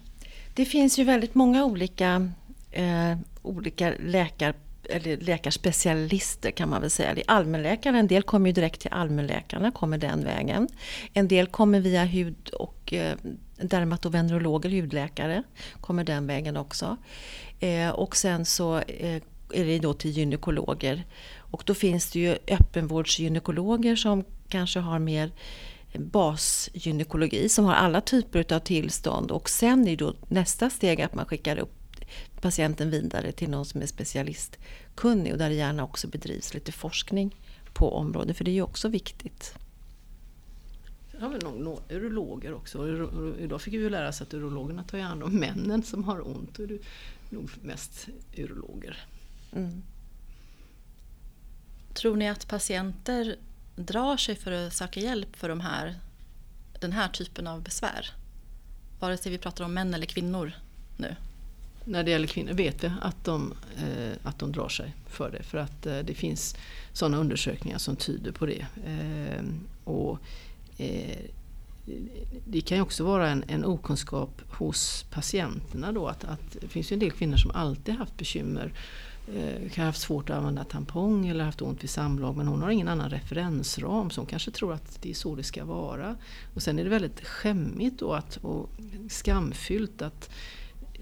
Det 0.55 0.65
finns 0.65 0.99
ju 0.99 1.05
väldigt 1.05 1.35
många 1.35 1.65
olika, 1.65 2.33
eh, 2.71 3.19
olika 3.43 3.95
läkar, 3.99 4.55
eller 4.91 5.17
läkarspecialister 5.17 6.51
kan 6.51 6.69
man 6.69 6.81
väl 6.81 6.91
säga. 6.91 7.15
Det 7.15 7.21
är 7.21 7.31
allmänläkare, 7.31 7.99
en 7.99 8.07
del 8.07 8.23
kommer 8.23 8.47
ju 8.47 8.53
direkt 8.53 8.81
till 8.81 8.93
allmänläkarna, 8.93 9.71
kommer 9.71 9.99
den 9.99 10.25
vägen. 10.25 10.69
En 11.13 11.29
del 11.29 11.47
kommer 11.47 11.81
via 11.81 12.05
hud 12.05 12.49
och 12.49 12.93
eh, 12.93 13.17
dermatovenerologer, 13.57 14.71
hudläkare, 14.71 15.43
kommer 15.81 16.05
den 16.05 16.27
vägen 16.27 16.57
också. 16.57 16.97
Eh, 17.61 17.91
och 17.91 18.17
sen 18.17 18.45
så 18.45 18.79
eh, 18.79 19.23
är 19.53 19.65
det 19.65 19.79
då 19.79 19.95
till 19.95 20.11
gynekologer. 20.11 21.05
Och 21.39 21.63
då 21.67 21.75
finns 21.75 22.11
det 22.11 22.19
ju 22.19 22.37
öppenvårdsgynekologer 22.49 23.97
som 23.97 24.25
kanske 24.49 24.81
har 24.81 24.99
mer 24.99 25.31
basgynekologi 25.95 27.49
som 27.49 27.65
har 27.65 27.75
alla 27.75 28.01
typer 28.01 28.55
av 28.55 28.59
tillstånd 28.59 29.31
och 29.31 29.51
sen 29.51 29.89
är 29.89 29.97
då 29.97 30.15
nästa 30.29 30.71
steg 30.71 31.03
att 31.03 31.15
man 31.15 31.27
skickar 31.27 31.59
upp 31.59 31.82
patienten 32.41 32.91
vidare 32.91 33.33
till 33.33 33.51
någon 33.51 33.65
som 33.65 33.83
är 33.83 33.87
specialistkunnig 33.87 35.33
och 35.33 35.39
där 35.39 35.49
det 35.49 35.55
gärna 35.55 35.85
också 35.85 36.09
bedrivs 36.09 36.55
lite 36.55 36.73
forskning 36.73 37.37
på 37.73 37.95
området 37.95 38.37
för 38.37 38.45
det 38.45 38.51
är 38.51 38.55
ju 38.55 38.63
också 38.63 38.89
viktigt. 38.89 39.55
Sen 41.13 41.23
har 41.23 41.29
vi 41.29 41.39
nog 41.39 41.81
urologer 41.89 42.55
också. 42.55 42.89
Idag 43.39 43.63
fick 43.63 43.75
vi 43.75 43.79
ju 43.79 43.91
lära 43.91 44.09
oss 44.09 44.23
att 44.23 44.35
urologerna 44.35 44.85
tar 44.85 44.99
hand 44.99 45.23
om 45.23 45.33
männen 45.33 45.83
som 45.83 46.05
har 46.05 46.29
ont. 46.29 46.59
Och 46.59 46.69
det 46.69 46.75
är 46.75 46.81
nog 47.29 47.51
mest 47.63 48.09
urologer. 48.37 49.07
Mm. 49.53 49.83
Tror 51.95 52.17
ni 52.17 52.29
att 52.29 52.49
patienter 52.49 53.37
drar 53.77 54.17
sig 54.17 54.37
för 54.37 54.53
att 54.53 54.73
söka 54.73 55.01
hjälp 55.01 55.37
för 55.37 55.49
de 55.49 55.61
här, 55.61 55.95
den 56.81 56.93
här 56.93 57.09
typen 57.09 57.47
av 57.47 57.63
besvär? 57.63 58.11
Vare 59.01 59.17
sig 59.17 59.33
vi 59.33 59.39
pratar 59.39 59.65
om 59.65 59.75
män 59.75 59.95
eller 59.95 60.07
kvinnor 60.07 60.53
nu. 60.97 61.17
När 61.85 62.05
det 62.05 62.11
gäller 62.11 62.27
kvinnor 62.27 62.53
vet 62.53 62.85
vi 62.85 62.93
att 63.01 63.25
de, 63.25 63.55
eh, 63.77 64.13
att 64.23 64.39
de 64.39 64.53
drar 64.53 64.69
sig 64.69 64.95
för 65.07 65.31
det. 65.31 65.43
För 65.43 65.59
att 65.59 65.87
eh, 65.87 65.99
det 65.99 66.15
finns 66.15 66.57
sådana 66.93 67.17
undersökningar 67.17 67.79
som 67.79 67.97
tyder 67.97 68.33
på 68.33 68.47
det. 68.47 68.67
Eh, 68.87 69.45
och, 69.85 70.19
eh, 70.77 71.19
det 72.47 72.61
kan 72.61 72.77
ju 72.77 72.83
också 72.83 73.05
vara 73.05 73.31
en, 73.31 73.45
en 73.49 73.65
okunskap 73.65 74.43
hos 74.49 75.05
patienterna 75.11 75.93
då. 75.93 76.09
Att, 76.09 76.25
att, 76.25 76.57
det 76.61 76.69
finns 76.69 76.93
ju 76.93 76.95
en 76.95 77.01
del 77.01 77.11
kvinnor 77.11 77.37
som 77.37 77.51
alltid 77.51 77.95
haft 77.95 78.17
bekymmer 78.17 78.73
eh, 79.35 79.71
kan 79.71 79.83
ha 79.83 79.89
haft 79.89 80.01
svårt 80.01 80.31
att 80.31 80.37
använda 80.37 80.65
tampong 80.65 81.29
eller 81.29 81.45
haft 81.45 81.63
ont 81.63 81.83
vid 81.83 81.91
samlag 81.91 82.37
men 82.37 82.47
hon 82.47 82.63
har 82.63 82.71
ingen 82.71 82.89
annan 82.89 83.11
referensram 83.11 84.11
så 84.11 84.21
hon 84.21 84.27
kanske 84.27 84.51
tror 84.51 84.73
att 84.73 85.03
det 85.03 85.11
är 85.11 85.15
så 85.15 85.35
det 85.35 85.43
ska 85.43 85.65
vara. 85.65 86.17
Och 86.55 86.63
sen 86.63 86.79
är 86.79 86.85
det 86.85 86.91
väldigt 86.91 87.27
skämmigt 87.27 87.99
då 87.99 88.13
att, 88.13 88.37
och 88.37 88.71
skamfyllt 89.09 90.03
att 90.03 90.31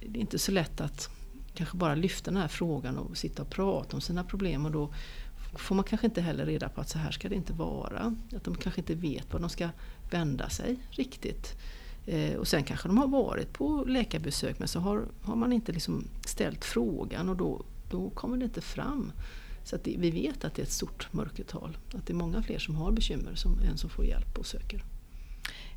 det 0.09 0.19
är 0.19 0.21
inte 0.21 0.38
så 0.38 0.52
lätt 0.52 0.80
att 0.80 1.11
kanske 1.54 1.76
bara 1.76 1.95
lyfta 1.95 2.30
den 2.30 2.40
här 2.40 2.49
frågan 2.49 2.99
och 2.99 3.16
sitta 3.16 3.42
och 3.42 3.50
prata 3.50 3.97
om 3.97 4.00
sina 4.00 4.25
problem 4.25 4.66
och 4.66 4.73
då 4.73 4.95
får 5.57 5.75
man 5.75 5.85
kanske 5.85 6.07
inte 6.07 6.21
heller 6.21 6.47
reda 6.47 6.69
på 6.69 6.80
att 6.80 6.88
så 6.88 6.99
här 6.99 7.11
ska 7.11 7.28
det 7.28 7.35
inte 7.35 7.52
vara. 7.52 8.16
Att 8.37 8.45
de 8.45 8.54
kanske 8.54 8.80
inte 8.80 8.95
vet 8.95 9.33
var 9.33 9.40
de 9.40 9.50
ska 9.50 9.69
vända 10.11 10.49
sig 10.49 10.76
riktigt. 10.90 11.57
Eh, 12.07 12.35
och 12.35 12.49
sen 12.49 12.64
kanske 12.64 12.88
de 12.88 12.99
har 12.99 13.09
varit 13.09 13.52
på 13.52 13.85
läkarbesök 13.85 14.59
men 14.59 14.69
så 14.69 14.80
har, 14.80 15.04
har 15.23 15.37
man 15.37 15.52
inte 15.52 15.73
liksom 15.73 16.04
ställt 16.25 16.64
frågan 16.64 17.28
och 17.28 17.37
då 17.37 17.64
då 17.90 18.11
kommer 18.11 18.37
det 18.37 18.45
inte 18.45 18.61
fram. 18.61 19.12
Så 19.64 19.76
det, 19.76 19.97
vi 19.99 20.11
vet 20.11 20.45
att 20.45 20.54
det 20.54 20.62
är 20.62 20.66
ett 20.66 20.73
stort 20.73 21.12
mörkertal. 21.12 21.78
Att 21.95 22.07
det 22.07 22.12
är 22.12 22.16
många 22.16 22.42
fler 22.42 22.59
som 22.59 22.75
har 22.75 22.92
bekymmer 22.92 23.35
som, 23.35 23.59
än 23.59 23.78
som 23.78 23.90
får 23.90 24.04
hjälp 24.04 24.38
och 24.38 24.47
söker. 24.47 24.85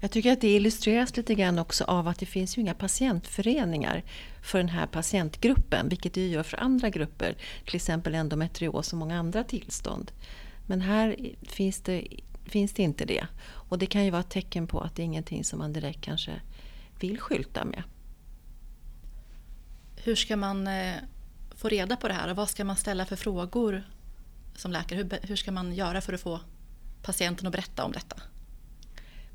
Jag 0.04 0.12
tycker 0.12 0.34
att 0.34 0.42
det 0.42 0.56
illustreras 0.56 1.18
lite 1.18 1.36
grann 1.36 1.60
också 1.60 1.84
av 1.84 2.08
att 2.08 2.20
det 2.20 2.26
finns 2.26 2.58
ju 2.58 2.62
inga 2.62 2.74
patientföreningar 2.74 4.04
för 4.42 4.58
den 4.58 4.70
här 4.70 4.88
patientgruppen, 4.88 5.90
vilket 5.90 6.14
det 6.14 6.28
gör 6.28 6.44
för 6.44 6.58
andra 6.58 6.90
grupper, 6.90 7.38
till 7.66 7.76
exempel 7.76 8.16
endometrios 8.16 8.94
och 8.94 9.00
många 9.00 9.20
andra 9.20 9.44
tillstånd. 9.44 10.12
Men 10.68 10.82
här 10.82 11.16
finns 11.42 11.82
det, 11.82 12.08
finns 12.46 12.74
det 12.74 12.84
inte 12.84 13.06
det. 13.06 13.28
Och 13.46 13.80
det 13.80 13.86
kan 13.86 14.06
ju 14.06 14.12
vara 14.12 14.22
ett 14.22 14.30
tecken 14.30 14.68
på 14.68 14.82
att 14.82 14.96
det 14.96 15.02
är 15.02 15.06
ingenting 15.06 15.44
som 15.44 15.60
man 15.60 15.74
direkt 15.74 16.02
kanske 16.02 16.42
vill 17.00 17.20
skylta 17.20 17.66
med. 17.66 17.84
Hur 19.96 20.16
ska 20.16 20.38
man 20.38 20.68
eh, 20.68 20.96
få 21.56 21.70
reda 21.70 21.96
på 21.96 22.08
det 22.08 22.14
här 22.14 22.30
och 22.30 22.36
vad 22.36 22.50
ska 22.50 22.66
man 22.66 22.76
ställa 22.76 23.06
för 23.06 23.16
frågor 23.16 23.84
som 24.56 24.72
läkare? 24.72 24.98
Hur, 24.98 25.28
hur 25.28 25.36
ska 25.36 25.52
man 25.52 25.74
göra 25.74 26.02
för 26.02 26.14
att 26.14 26.22
få 26.22 26.40
patienten 27.02 27.48
att 27.48 27.54
berätta 27.54 27.86
om 27.86 27.92
detta? 27.92 28.16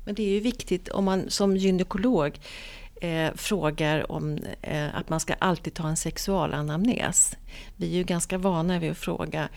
Men 0.09 0.15
det 0.15 0.23
är 0.23 0.33
ju 0.33 0.39
viktigt 0.39 0.89
om 0.89 1.05
man 1.05 1.29
som 1.29 1.57
gynekolog 1.57 2.39
eh, 3.01 3.33
frågar 3.35 4.11
om 4.11 4.37
eh, 4.61 4.95
att 4.95 5.09
man 5.09 5.19
ska 5.19 5.33
alltid 5.33 5.73
ta 5.73 5.87
en 5.87 5.97
sexualanamnes. 5.97 7.35
Vi 7.75 7.91
är 7.91 7.97
ju 7.97 8.03
ganska 8.03 8.37
vana 8.37 8.79
vid 8.79 8.91
att 8.91 8.97
fråga 8.97 9.49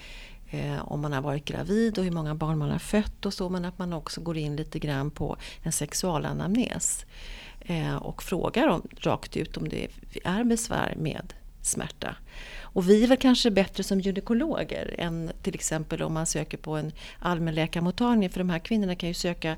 eh, 0.51 0.93
om 0.93 1.01
man 1.01 1.13
har 1.13 1.23
varit 1.23 1.45
gravid 1.45 1.99
och 1.99 2.05
hur 2.05 2.11
många 2.11 2.35
barn 2.35 2.59
man 2.59 2.71
har 2.71 2.79
fött 2.79 3.27
och 3.27 3.35
så 3.35 3.49
men 3.49 3.65
att 3.65 3.79
man 3.79 3.93
också 3.93 4.21
går 4.21 4.37
in 4.37 4.57
lite 4.57 4.79
grann 4.79 5.11
på 5.11 5.37
en 5.63 5.73
sexualanamnes 5.73 7.07
eh, 7.61 7.97
och 7.97 8.23
frågar 8.23 8.69
om, 8.69 8.83
rakt 8.99 9.37
ut 9.37 9.57
om 9.57 9.69
det 9.69 9.89
är 10.25 10.45
besvär 10.45 10.95
med 10.97 11.35
smärta. 11.63 12.17
Och 12.61 12.89
vi 12.89 13.05
är 13.05 13.09
väl 13.09 13.19
kanske 13.19 13.51
bättre 13.51 13.83
som 13.83 14.01
gynekologer 14.01 14.95
än 14.99 15.31
till 15.43 15.55
exempel 15.55 16.03
om 16.03 16.15
man 16.15 16.27
söker 16.27 16.59
på 16.59 16.77
en 16.77 16.93
allmänläkarmottagning. 17.19 18.31
För 18.31 18.39
de 18.39 18.51
här 18.51 18.59
kvinnorna 18.59 18.95
kan 18.95 19.09
ju 19.09 19.15
söka 19.15 19.57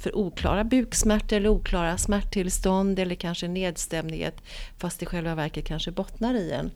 för 0.00 0.16
oklara 0.16 0.64
buksmärtor 0.64 1.36
eller 1.36 1.48
oklara 1.48 1.98
smärttillstånd 1.98 2.98
eller 2.98 3.14
kanske 3.14 3.48
nedstämdhet 3.48 4.42
fast 4.78 5.02
i 5.02 5.06
själva 5.06 5.34
verket 5.34 5.64
kanske 5.64 5.90
bottnar 5.90 6.34
i 6.34 6.50
en 6.50 6.70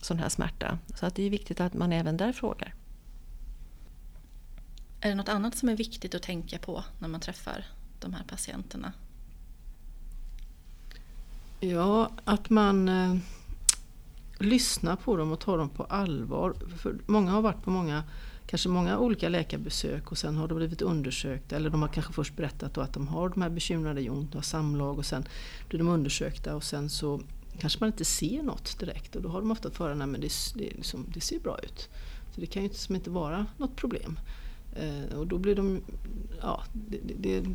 sån 0.00 0.18
här 0.18 0.28
smärta. 0.28 0.78
Så 0.94 1.06
att 1.06 1.14
det 1.14 1.22
är 1.22 1.30
viktigt 1.30 1.60
att 1.60 1.74
man 1.74 1.92
även 1.92 2.16
där 2.16 2.32
frågar. 2.32 2.74
Är 5.00 5.08
det 5.08 5.14
något 5.14 5.28
annat 5.28 5.56
som 5.56 5.68
är 5.68 5.76
viktigt 5.76 6.14
att 6.14 6.22
tänka 6.22 6.58
på 6.58 6.84
när 6.98 7.08
man 7.08 7.20
träffar 7.20 7.64
de 8.00 8.14
här 8.14 8.24
patienterna? 8.24 8.92
Ja, 11.60 12.10
att 12.24 12.50
man 12.50 12.88
eh, 12.88 13.16
lyssna 14.38 14.96
på 14.96 15.16
dem 15.16 15.32
och 15.32 15.40
ta 15.40 15.56
dem 15.56 15.68
på 15.68 15.84
allvar. 15.84 16.54
För 16.78 16.96
många 17.06 17.30
har 17.30 17.42
varit 17.42 17.62
på 17.62 17.70
många, 17.70 18.04
kanske 18.46 18.68
många 18.68 18.98
olika 18.98 19.28
läkarbesök 19.28 20.10
och 20.10 20.18
sen 20.18 20.36
har 20.36 20.48
de 20.48 20.54
blivit 20.54 20.82
undersökta 20.82 21.56
eller 21.56 21.70
de 21.70 21.82
har 21.82 21.88
kanske 21.88 22.12
först 22.12 22.36
berättat 22.36 22.78
att 22.78 22.92
de 22.92 23.08
har 23.08 23.28
de 23.28 23.42
här 23.42 23.50
bekymrade 23.50 24.00
det 24.00 24.10
ont, 24.10 24.34
har 24.34 24.42
samlag 24.42 24.98
och 24.98 25.06
sen 25.06 25.24
blir 25.68 25.78
de 25.78 25.88
undersökta 25.88 26.56
och 26.56 26.64
sen 26.64 26.90
så 26.90 27.20
kanske 27.58 27.80
man 27.80 27.86
inte 27.86 28.04
ser 28.04 28.42
något 28.42 28.78
direkt 28.78 29.16
och 29.16 29.22
då 29.22 29.28
har 29.28 29.40
de 29.40 29.50
ofta 29.50 29.70
fått 29.70 29.78
höra 29.78 30.04
att 30.04 30.12
det, 30.12 30.28
det, 30.54 30.76
liksom, 30.76 31.06
det 31.14 31.20
ser 31.20 31.40
bra 31.40 31.58
ut. 31.58 31.88
Så 32.34 32.40
det 32.40 32.46
kan 32.46 32.62
ju 32.62 32.68
liksom 32.68 32.94
inte 32.94 33.10
vara 33.10 33.46
något 33.58 33.76
problem. 33.76 34.18
Eh, 34.76 35.18
och 35.18 35.26
då 35.26 35.38
blir 35.38 35.54
de, 35.54 35.80
ja, 36.42 36.62
det, 36.72 36.98
det, 37.04 37.40
det 37.40 37.50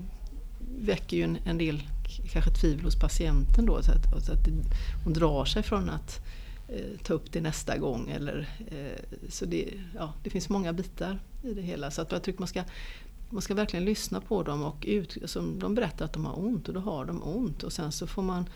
väcker 0.79 1.17
ju 1.17 1.23
en, 1.23 1.37
en, 1.45 1.57
del 1.57 1.83
kanske 2.31 2.51
tvivel 2.51 2.85
hos 2.85 2.99
patienten 2.99 3.65
då. 3.65 3.81
Så 3.81 3.91
att, 3.91 4.25
så 4.25 4.31
att 4.31 4.45
det, 4.45 4.51
hon 5.03 5.13
drar 5.13 5.45
sig 5.45 5.63
från 5.63 5.89
att 5.89 6.21
Eh, 6.71 6.97
ta 7.03 7.13
upp 7.13 7.31
det 7.31 7.41
nästa 7.41 7.77
gång. 7.77 8.09
Eller, 8.09 8.49
eh, 8.67 9.19
så 9.29 9.45
det, 9.45 9.73
ja, 9.95 10.13
det 10.23 10.29
finns 10.29 10.49
många 10.49 10.73
bitar 10.73 11.19
i 11.43 11.53
det 11.53 11.61
hela. 11.61 11.91
Så 11.91 12.01
att 12.01 12.11
jag 12.11 12.23
tycker 12.23 12.39
man 12.39 12.47
ska, 12.47 12.63
man 13.29 13.41
ska 13.41 13.53
verkligen 13.53 13.85
lyssna 13.85 14.21
på 14.21 14.43
dem. 14.43 14.63
och 14.63 14.85
ut, 14.87 15.17
alltså, 15.21 15.41
De 15.41 15.75
berättar 15.75 16.05
att 16.05 16.13
de 16.13 16.25
har 16.25 16.39
ont 16.39 16.67
och 16.67 16.73
då 16.73 16.79
har 16.79 17.05
de 17.05 17.23
ont. 17.23 17.63
Och 17.63 17.73
sen 17.73 17.91
så 17.91 18.07
får 18.07 18.21
man 18.21 18.49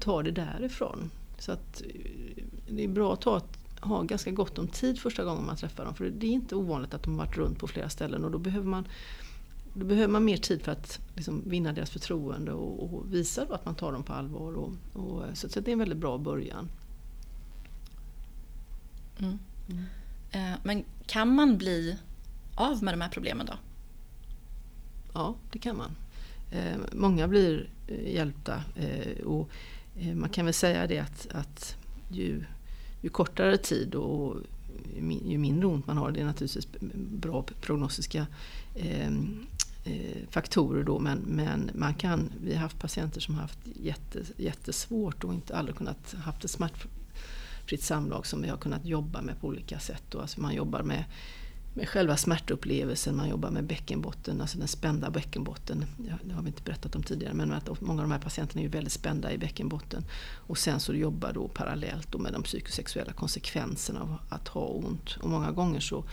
ta 0.00 0.22
det 0.22 0.30
därifrån. 0.30 1.10
Så 1.38 1.52
att 1.52 1.82
eh, 1.82 2.44
det 2.68 2.84
är 2.84 2.88
bra 2.88 3.12
att 3.12 3.20
ta 3.20 3.42
ha 3.80 4.02
ganska 4.02 4.30
gott 4.30 4.58
om 4.58 4.68
tid 4.68 4.98
första 4.98 5.24
gången 5.24 5.46
man 5.46 5.56
träffar 5.56 5.84
dem. 5.84 5.94
För 5.94 6.04
det 6.04 6.26
är 6.26 6.30
inte 6.30 6.54
ovanligt 6.54 6.94
att 6.94 7.02
de 7.02 7.18
har 7.18 7.26
varit 7.26 7.36
runt 7.36 7.58
på 7.58 7.66
flera 7.66 7.88
ställen 7.88 8.24
och 8.24 8.30
då 8.30 8.38
behöver 8.38 8.66
man 8.66 8.88
då 9.74 9.86
behöver 9.86 10.12
man 10.12 10.24
mer 10.24 10.36
tid 10.36 10.62
för 10.62 10.72
att 10.72 11.00
liksom 11.14 11.42
vinna 11.46 11.72
deras 11.72 11.90
förtroende 11.90 12.52
och, 12.52 12.82
och 12.82 13.14
visa 13.14 13.42
att 13.42 13.64
man 13.64 13.74
tar 13.74 13.92
dem 13.92 14.02
på 14.02 14.12
allvar. 14.12 14.52
Och, 14.52 14.72
och 14.92 15.22
så, 15.34 15.48
så, 15.48 15.60
det 15.60 15.70
är 15.70 15.72
en 15.72 15.78
väldigt 15.78 15.98
bra 15.98 16.18
början. 16.18 16.68
Mm. 19.18 19.38
Mm. 19.68 19.84
Eh, 20.30 20.58
men 20.62 20.84
kan 21.06 21.34
man 21.34 21.58
bli 21.58 21.96
av 22.54 22.82
med 22.82 22.94
de 22.94 23.00
här 23.00 23.08
problemen 23.08 23.46
då? 23.46 23.52
Ja, 25.12 25.34
det 25.52 25.58
kan 25.58 25.76
man. 25.76 25.96
Eh, 26.50 26.76
många 26.92 27.28
blir 27.28 27.68
eh, 27.88 28.14
hjälpta 28.14 28.62
och 29.24 29.50
man 30.14 30.30
kan 30.30 30.44
väl 30.44 30.54
säga 30.54 30.86
det 30.86 30.98
att, 30.98 31.26
att 31.30 31.76
ju, 32.10 32.44
ju 33.00 33.08
kortare 33.08 33.56
tid 33.56 33.94
och 33.94 34.36
ju 35.26 35.38
mindre 35.38 35.66
ont 35.66 35.86
man 35.86 35.96
har, 35.96 36.10
det 36.10 36.20
är 36.20 36.24
naturligtvis 36.24 36.68
bra 36.94 37.44
prognostiska 37.60 38.26
Eh, 39.84 40.28
faktorer 40.30 40.82
då 40.82 40.98
men, 40.98 41.18
men 41.18 41.70
man 41.74 41.94
kan, 41.94 42.32
vi 42.42 42.54
har 42.54 42.60
haft 42.60 42.78
patienter 42.78 43.20
som 43.20 43.34
har 43.34 43.42
haft 43.42 43.58
jätte, 43.64 44.22
jättesvårt 44.36 45.24
och 45.24 45.34
inte 45.34 45.56
aldrig 45.56 45.76
kunnat 45.76 46.14
haft 46.14 46.44
ett 46.44 46.50
smärtfritt 46.50 47.82
samlag 47.82 48.26
som 48.26 48.42
vi 48.42 48.48
har 48.48 48.56
kunnat 48.56 48.84
jobba 48.84 49.22
med 49.22 49.40
på 49.40 49.46
olika 49.46 49.78
sätt. 49.78 50.02
Då. 50.10 50.20
Alltså 50.20 50.40
man 50.40 50.54
jobbar 50.54 50.82
med 50.82 51.04
med 51.76 51.88
själva 51.88 52.16
smärtupplevelsen, 52.16 53.16
man 53.16 53.28
jobbar 53.28 53.50
med 53.50 53.64
bäckenbotten, 53.64 54.40
alltså 54.40 54.58
den 54.58 54.68
spända 54.68 55.10
bäckenbotten. 55.10 55.84
Det 56.22 56.34
har 56.34 56.42
vi 56.42 56.48
inte 56.48 56.62
berättat 56.62 56.96
om 56.96 57.02
tidigare 57.02 57.34
men 57.34 57.52
att 57.52 57.80
många 57.80 58.02
av 58.02 58.08
de 58.08 58.12
här 58.12 58.20
patienterna 58.20 58.60
är 58.60 58.64
ju 58.64 58.70
väldigt 58.70 58.92
spända 58.92 59.32
i 59.32 59.38
bäckenbotten. 59.38 60.04
Och 60.46 60.58
sen 60.58 60.80
så 60.80 60.94
jobbar 60.94 61.32
då 61.32 61.48
parallellt 61.48 62.12
då 62.12 62.18
med 62.18 62.32
de 62.32 62.42
psykosexuella 62.42 63.12
konsekvenserna 63.12 64.00
av 64.00 64.18
att 64.28 64.48
ha 64.48 64.66
ont. 64.66 65.16
Och 65.20 65.28
många 65.28 65.50
gånger 65.50 65.80
så, 65.80 66.04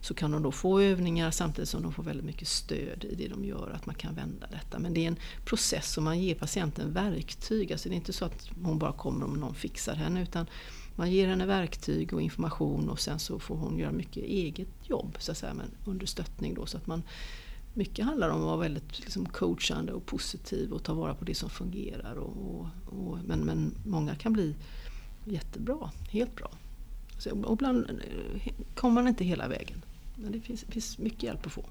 så 0.00 0.14
kan 0.14 0.30
de 0.30 0.42
då 0.42 0.52
få 0.52 0.80
övningar 0.80 1.30
samtidigt 1.30 1.68
som 1.68 1.82
de 1.82 1.92
får 1.92 2.02
väldigt 2.02 2.26
mycket 2.26 2.48
stöd 2.48 3.04
i 3.04 3.14
det 3.14 3.28
de 3.28 3.44
gör, 3.44 3.70
att 3.70 3.86
man 3.86 3.94
kan 3.94 4.14
vända 4.14 4.46
detta. 4.46 4.78
Men 4.78 4.94
det 4.94 5.04
är 5.04 5.08
en 5.08 5.18
process 5.44 5.96
och 5.96 6.02
man 6.02 6.20
ger 6.20 6.34
patienten 6.34 6.92
verktyg. 6.92 7.72
Alltså 7.72 7.88
det 7.88 7.94
är 7.94 7.96
inte 7.96 8.12
så 8.12 8.24
att 8.24 8.48
hon 8.62 8.78
bara 8.78 8.92
kommer 8.92 9.24
om 9.26 9.34
någon 9.34 9.54
fixar 9.54 9.94
henne 9.94 10.22
utan 10.22 10.46
man 10.96 11.10
ger 11.10 11.28
henne 11.28 11.46
verktyg 11.46 12.14
och 12.14 12.22
information 12.22 12.90
och 12.90 13.00
sen 13.00 13.18
så 13.18 13.38
får 13.38 13.56
hon 13.56 13.78
göra 13.78 13.92
mycket 13.92 14.24
eget 14.24 14.68
jobb 14.88 15.16
så 15.18 15.32
att 15.32 15.38
säga, 15.38 15.54
men 15.54 15.70
under 15.84 16.06
stöttning. 16.06 16.54
Då, 16.54 16.66
så 16.66 16.76
att 16.76 16.86
man, 16.86 17.02
mycket 17.74 18.04
handlar 18.04 18.28
om 18.28 18.40
att 18.40 18.46
vara 18.46 18.56
väldigt 18.56 19.00
liksom, 19.00 19.26
coachande 19.26 19.92
och 19.92 20.06
positiv 20.06 20.72
och 20.72 20.82
ta 20.82 20.94
vara 20.94 21.14
på 21.14 21.24
det 21.24 21.34
som 21.34 21.50
fungerar. 21.50 22.14
Och, 22.14 22.36
och, 22.36 22.68
och 22.86 23.18
men, 23.26 23.40
men 23.40 23.74
många 23.84 24.14
kan 24.14 24.32
bli 24.32 24.54
jättebra, 25.24 25.90
helt 26.10 26.36
bra. 26.36 26.50
Så, 27.18 27.30
och 27.30 27.52
ibland 27.52 27.90
eh, 27.90 28.52
kommer 28.74 28.94
man 28.94 29.08
inte 29.08 29.24
hela 29.24 29.48
vägen. 29.48 29.84
Men 30.22 30.32
det 30.32 30.40
finns, 30.40 30.64
finns 30.68 30.98
mycket 30.98 31.22
hjälp 31.22 31.46
att 31.46 31.52
få. 31.52 31.64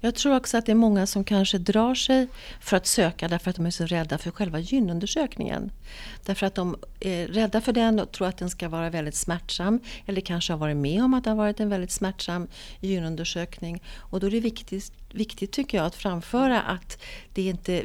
Jag 0.00 0.14
tror 0.14 0.36
också 0.36 0.58
att 0.58 0.66
det 0.66 0.72
är 0.72 0.76
många 0.76 1.06
som 1.06 1.24
kanske 1.24 1.58
drar 1.58 1.94
sig 1.94 2.28
för 2.60 2.76
att 2.76 2.86
söka 2.86 3.28
därför 3.28 3.50
att 3.50 3.56
de 3.56 3.66
är 3.66 3.70
så 3.70 3.86
rädda 3.86 4.18
för 4.18 4.30
själva 4.30 4.58
gynundersökningen. 4.58 5.72
Därför 6.24 6.46
att 6.46 6.54
de 6.54 6.76
är 7.00 7.26
rädda 7.26 7.60
för 7.60 7.72
den 7.72 8.00
och 8.00 8.12
tror 8.12 8.28
att 8.28 8.36
den 8.36 8.50
ska 8.50 8.68
vara 8.68 8.90
väldigt 8.90 9.14
smärtsam. 9.14 9.80
Eller 10.06 10.20
kanske 10.20 10.52
har 10.52 10.58
varit 10.58 10.76
med 10.76 11.04
om 11.04 11.14
att 11.14 11.24
det 11.24 11.30
har 11.30 11.36
varit 11.36 11.60
en 11.60 11.68
väldigt 11.68 11.90
smärtsam 11.90 12.48
gynundersökning. 12.80 13.82
Och 13.96 14.20
då 14.20 14.26
är 14.26 14.30
det 14.30 14.40
viktigt, 14.40 14.92
viktigt 15.12 15.52
tycker 15.52 15.78
jag 15.78 15.86
att 15.86 15.94
framföra 15.94 16.62
att 16.62 17.02
det 17.34 17.42
inte 17.42 17.84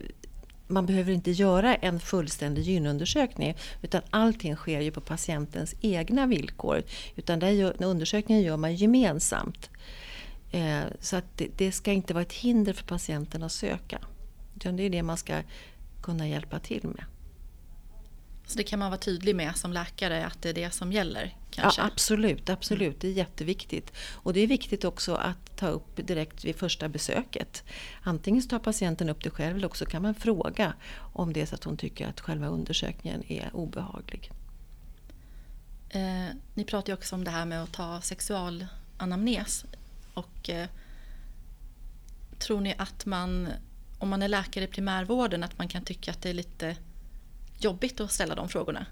man 0.68 0.86
behöver 0.86 1.14
inte 1.14 1.32
göra 1.32 1.76
en 1.76 2.00
fullständig 2.00 2.64
gynundersökning 2.64 3.58
utan 3.82 4.02
allting 4.10 4.56
sker 4.56 4.82
ju 4.82 4.92
på 4.92 5.02
patientens 5.02 5.76
egna 5.82 6.26
villkor. 6.26 6.84
Utan 7.16 7.40
den 7.40 7.74
undersökningen 7.74 8.44
gör 8.44 8.58
man 8.58 8.76
gemensamt. 8.76 9.70
Eh, 10.52 10.82
så 11.00 11.16
att 11.16 11.26
det, 11.36 11.48
det, 11.58 11.72
ska 11.72 11.92
inte 11.92 12.14
vara 12.14 12.22
ett 12.22 12.34
hinder 12.34 12.74
för 12.74 12.84
patienten 12.84 13.44
att 13.44 13.52
söka. 13.52 14.00
Utan 14.56 14.76
det 14.76 14.84
är 14.84 14.90
det 14.90 15.04
man 15.04 15.18
ska 15.18 15.42
kunna 16.02 16.28
hjälpa 16.28 16.60
till 16.60 16.84
med. 16.84 17.04
Så 18.48 18.58
det 18.58 18.64
kan 18.64 18.80
man 18.80 18.92
vara 18.92 19.00
tydlig 19.00 19.36
med 19.36 19.56
som 19.56 19.74
läkare 19.74 20.26
att 20.26 20.42
det 20.42 20.50
är 20.50 20.54
det 20.54 20.72
som 20.72 20.92
gäller? 20.92 21.36
Kanske? 21.50 21.82
Ja, 21.82 21.88
absolut, 21.88 22.50
absolut. 22.50 23.02
Det 23.02 23.08
är 23.08 23.12
jätteviktigt. 23.12 23.94
Och 24.14 24.34
det 24.34 24.40
är 24.40 24.48
viktigt 24.48 24.84
också 24.84 25.16
att 25.16 25.58
ta 25.58 25.68
upp 25.68 26.08
direkt 26.08 26.46
vid 26.46 26.56
första 26.56 26.90
besöket. 26.90 27.64
Antingen 28.04 28.48
tar 28.48 28.60
patienten 28.60 29.10
upp 29.10 29.24
det 29.24 29.30
själv 29.30 29.58
eller 29.58 29.68
också 29.68 29.86
kan 29.86 30.02
man 30.02 30.16
fråga 30.16 30.74
om 31.14 31.34
det 31.34 31.42
är 31.42 31.46
så 31.46 31.56
att 31.56 31.64
hon 31.64 31.78
tycker 31.78 32.08
att 32.08 32.22
själva 32.22 32.48
undersökningen 32.48 33.24
är 33.32 33.56
obehaglig. 33.56 34.32
Eh, 35.90 36.36
ni 36.54 36.64
pratar 36.64 36.90
ju 36.90 36.98
också 36.98 37.16
om 37.16 37.24
det 37.24 37.32
här 37.32 37.46
med 37.46 37.64
att 37.64 37.72
ta 37.72 38.02
sexualanamnes 38.02 39.66
och 40.14 40.50
eh, 40.50 40.68
tror 42.40 42.62
ni 42.62 42.76
att 42.78 43.06
man, 43.06 43.50
om 44.00 44.10
man 44.10 44.22
är 44.22 44.28
läkare 44.28 44.64
i 44.64 44.68
primärvården, 44.68 45.44
att 45.44 45.58
man 45.58 45.68
kan 45.68 45.84
tycka 45.84 46.12
att 46.12 46.22
det 46.22 46.30
är 46.30 46.34
lite 46.34 46.76
jobbigt 47.58 48.00
att 48.00 48.12
ställa 48.12 48.36
de 48.36 48.50
frågorna? 48.50 48.86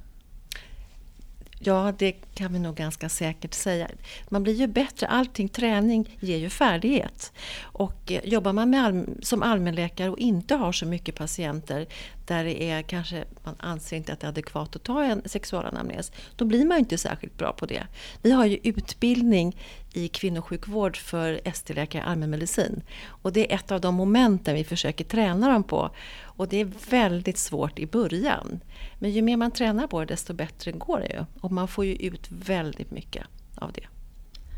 Ja, 1.59 1.93
det 1.97 2.11
kan 2.11 2.53
vi 2.53 2.59
nog 2.59 2.75
ganska 2.75 3.09
säkert 3.09 3.53
säga. 3.53 3.87
Man 4.29 4.43
blir 4.43 4.53
ju 4.53 4.67
bättre, 4.67 5.07
allting, 5.07 5.49
träning 5.49 6.17
ger 6.19 6.37
ju 6.37 6.49
färdighet. 6.49 7.31
Och 7.61 8.11
eh, 8.11 8.21
jobbar 8.23 8.53
man 8.53 8.69
med 8.69 9.05
som 9.21 9.43
allmänläkare 9.43 10.09
och 10.09 10.19
inte 10.19 10.55
har 10.55 10.71
så 10.71 10.85
mycket 10.85 11.15
patienter 11.15 11.87
där 12.25 12.43
det 12.43 12.63
är 12.63 12.81
kanske, 12.81 13.23
man 13.43 13.55
anser 13.59 13.97
inte 13.97 14.13
att 14.13 14.19
det 14.19 14.27
är 14.27 14.29
adekvat 14.29 14.75
att 14.75 14.83
ta 14.83 15.03
en 15.03 15.21
sexualanamnes, 15.25 16.11
då 16.35 16.45
blir 16.45 16.65
man 16.65 16.77
ju 16.77 16.79
inte 16.79 16.97
särskilt 16.97 17.37
bra 17.37 17.53
på 17.53 17.65
det. 17.65 17.87
Vi 18.21 18.31
har 18.31 18.45
ju 18.45 18.59
utbildning 18.63 19.57
i 19.93 20.07
kvinnosjukvård 20.07 20.97
för 20.97 21.41
ST-läkare 21.43 22.01
i 22.01 22.05
allmänmedicin. 22.05 22.81
Och 23.07 23.33
det 23.33 23.51
är 23.51 23.55
ett 23.55 23.71
av 23.71 23.81
de 23.81 23.95
momenten 23.95 24.55
vi 24.55 24.63
försöker 24.63 25.05
träna 25.05 25.49
dem 25.49 25.63
på. 25.63 25.91
Och 26.37 26.47
det 26.47 26.57
är 26.57 26.71
väldigt 26.89 27.37
svårt 27.37 27.79
i 27.79 27.85
början. 27.85 28.59
Men 28.99 29.11
ju 29.11 29.21
mer 29.21 29.37
man 29.37 29.51
tränar 29.51 29.87
på 29.87 29.99
det 29.99 30.05
desto 30.05 30.33
bättre 30.33 30.71
går 30.71 30.99
det 30.99 31.13
ju. 31.13 31.25
Och 31.41 31.51
man 31.51 31.67
får 31.67 31.85
ju 31.85 31.95
ut 31.95 32.27
väldigt 32.29 32.91
mycket 32.91 33.23
av 33.55 33.71
det. 33.71 33.87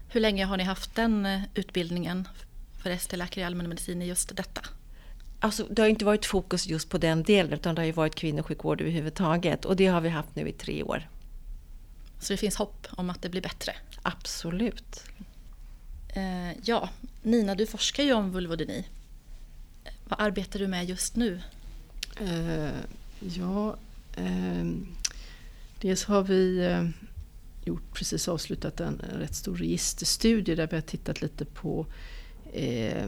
Hur 0.10 0.22
länge 0.22 0.46
har 0.46 0.58
ni 0.58 0.64
haft 0.64 0.96
den 0.96 1.26
eh, 1.26 1.42
utbildningen 1.56 2.28
för 2.84 2.90
ST-läkare 2.90 3.42
i 3.42 3.44
allmänmedicin 3.44 4.02
i 4.02 4.06
just 4.06 4.36
detta? 4.36 4.62
Alltså, 5.40 5.66
det 5.70 5.82
har 5.82 5.90
inte 5.90 6.06
varit 6.06 6.26
fokus 6.26 6.68
just 6.68 6.90
på 6.90 6.98
den 6.98 7.24
delen 7.24 7.54
utan 7.54 7.76
det 7.76 7.82
har 7.82 7.86
ju 7.86 7.92
varit 7.92 8.16
kvinnosjukvård 8.16 8.82
överhuvudtaget. 8.82 9.66
Och 9.66 9.76
det 9.76 9.86
har 9.86 10.02
vi 10.02 10.10
haft 10.10 10.36
nu 10.36 10.50
i 10.50 10.52
tre 10.52 10.84
år. 10.84 11.10
Så 12.20 12.34
det 12.34 12.38
finns 12.38 12.56
hopp 12.56 12.88
om 12.90 13.10
att 13.10 13.22
det 13.22 13.30
blir 13.30 13.42
bättre? 13.42 13.76
Absolut. 14.02 15.04
Eh, 16.10 16.58
ja, 16.64 16.90
Nina, 17.22 17.56
du 17.56 17.66
forskar 17.66 18.04
ju 18.04 18.14
om 18.14 18.32
vulvodyni. 18.32 18.86
Vad 20.04 20.22
arbetar 20.22 20.60
du 20.60 20.68
med 20.68 20.86
just 20.86 21.16
nu? 21.16 21.42
Eh, 22.22 22.80
ja, 23.20 23.76
eh, 24.16 24.66
dels 25.82 26.04
har 26.04 26.24
vi 26.24 26.66
eh, 26.66 26.90
gjort, 27.64 27.94
precis 27.94 28.28
avslutat 28.28 28.80
en, 28.80 29.02
en 29.12 29.20
rätt 29.20 29.36
stor 29.36 29.56
registerstudie 29.56 30.56
där 30.56 30.68
vi 30.68 30.76
har 30.76 30.82
tittat 30.82 31.22
lite 31.22 31.46
på 31.46 31.86
eh, 32.54 33.08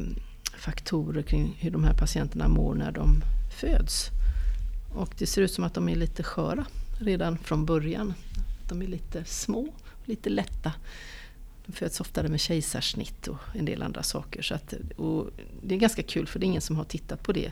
faktorer 0.58 1.22
kring 1.22 1.58
hur 1.60 1.72
de 1.72 1.84
här 1.84 1.94
patienterna 1.94 2.48
mår 2.48 2.76
när 2.76 2.92
de 2.92 3.24
föds. 3.62 4.10
Och 4.96 5.14
det 5.18 5.28
ser 5.28 5.42
ut 5.42 5.54
som 5.54 5.64
att 5.64 5.74
de 5.74 5.90
är 5.90 5.96
lite 5.96 6.24
sköra 6.24 6.66
redan 7.00 7.38
från 7.38 7.66
början. 7.66 8.14
De 8.70 8.82
är 8.82 8.88
lite 8.88 9.26
små, 9.26 9.68
lite 10.06 10.30
lätta. 10.30 10.74
De 11.70 11.76
föds 11.76 12.02
oftare 12.02 12.28
med 12.28 12.40
kejsarsnitt 12.40 13.28
och 13.28 13.38
en 13.54 13.66
del 13.66 13.82
andra 13.82 14.04
saker. 14.04 14.42
Så 14.42 14.56
att, 14.56 14.74
det 15.62 15.76
är 15.76 15.80
ganska 15.80 16.04
kul 16.04 16.28
för 16.28 16.40
det 16.40 16.46
är 16.46 16.48
ingen 16.48 16.62
som 16.62 16.76
har 16.76 16.84
tittat 16.84 17.24
på 17.24 17.32
det 17.32 17.52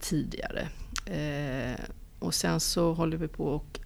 tidigare. 0.00 0.68
Eh, 1.06 1.80
och 2.18 2.34
sen 2.34 2.60
så 2.60 2.92
håller 2.92 3.16
vi 3.16 3.28
på 3.28 3.54
att 3.54 3.80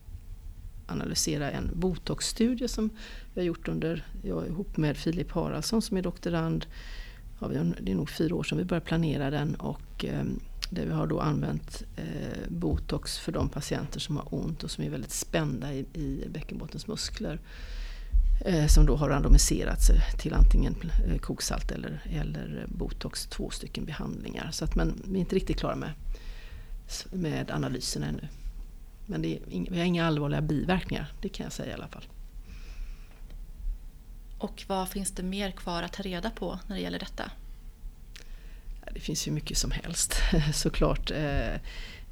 analysera 0.87 1.51
en 1.51 1.71
botoxstudie 1.75 2.69
som 2.69 2.91
vi 3.35 3.41
har 3.41 3.47
gjort 3.47 3.69
under, 3.69 4.05
jag 4.23 4.47
ihop 4.47 4.77
med 4.77 4.97
Filip 4.97 5.33
Haraldsson 5.33 5.83
som 5.83 5.97
är 5.97 6.03
doktorand. 6.03 6.67
Ja, 7.41 7.49
det 7.81 7.93
är 7.93 7.97
nog 7.97 8.11
fyra 8.11 8.35
år 8.35 8.43
sedan 8.43 8.59
vi 8.59 8.65
började 8.65 8.87
planera 8.87 9.31
den 9.31 9.55
och 9.55 10.05
eh, 10.05 10.25
där 10.71 10.87
vi 10.87 10.93
har 10.93 11.07
då 11.07 11.21
använt 11.21 11.83
eh, 11.97 12.49
botox 12.49 13.19
för 13.19 13.33
de 13.33 13.49
patienter 13.49 14.01
som 14.01 14.17
har 14.17 14.35
ont 14.35 14.63
och 14.63 14.71
som 14.71 14.85
är 14.85 14.91
väldigt 14.91 15.13
spända 15.13 15.75
i, 15.75 15.87
i 15.95 16.29
bäckenbottens 16.29 16.87
muskler. 16.87 17.41
Eh, 18.45 18.67
som 18.67 18.87
då 18.87 18.97
har 18.97 19.09
randomiserats 19.09 19.91
till 20.19 20.35
antingen 20.35 20.77
eh, 21.07 21.19
koksalt 21.19 21.71
eller, 21.71 22.03
eller 22.13 22.67
botox, 22.69 23.27
två 23.27 23.51
stycken 23.51 23.85
behandlingar. 23.85 24.51
Så 24.51 24.65
att, 24.65 24.75
men 24.75 25.03
vi 25.05 25.17
är 25.17 25.21
inte 25.21 25.37
riktigt 25.37 25.59
klara 25.59 25.77
med, 25.77 25.93
med 27.13 27.51
analysen 27.51 28.03
ännu. 28.03 28.29
Men 29.07 29.23
det 29.23 29.37
är, 29.37 29.41
vi 29.71 29.79
har 29.79 29.85
inga 29.85 30.07
allvarliga 30.07 30.41
biverkningar, 30.41 31.13
det 31.21 31.29
kan 31.29 31.45
jag 31.45 31.53
säga 31.53 31.71
i 31.71 31.75
alla 31.75 31.89
fall. 31.89 32.05
Och 34.39 34.65
vad 34.67 34.89
finns 34.89 35.11
det 35.11 35.23
mer 35.23 35.51
kvar 35.51 35.83
att 35.83 35.93
ta 35.93 36.03
reda 36.03 36.31
på 36.31 36.59
när 36.67 36.77
det 36.77 36.83
gäller 36.83 36.99
detta? 36.99 37.31
Det 38.95 39.01
finns 39.01 39.29
ju 39.29 39.31
mycket 39.31 39.59
som 39.59 39.71
helst 39.71 40.15
såklart. 40.55 41.11
Eh, 41.11 41.61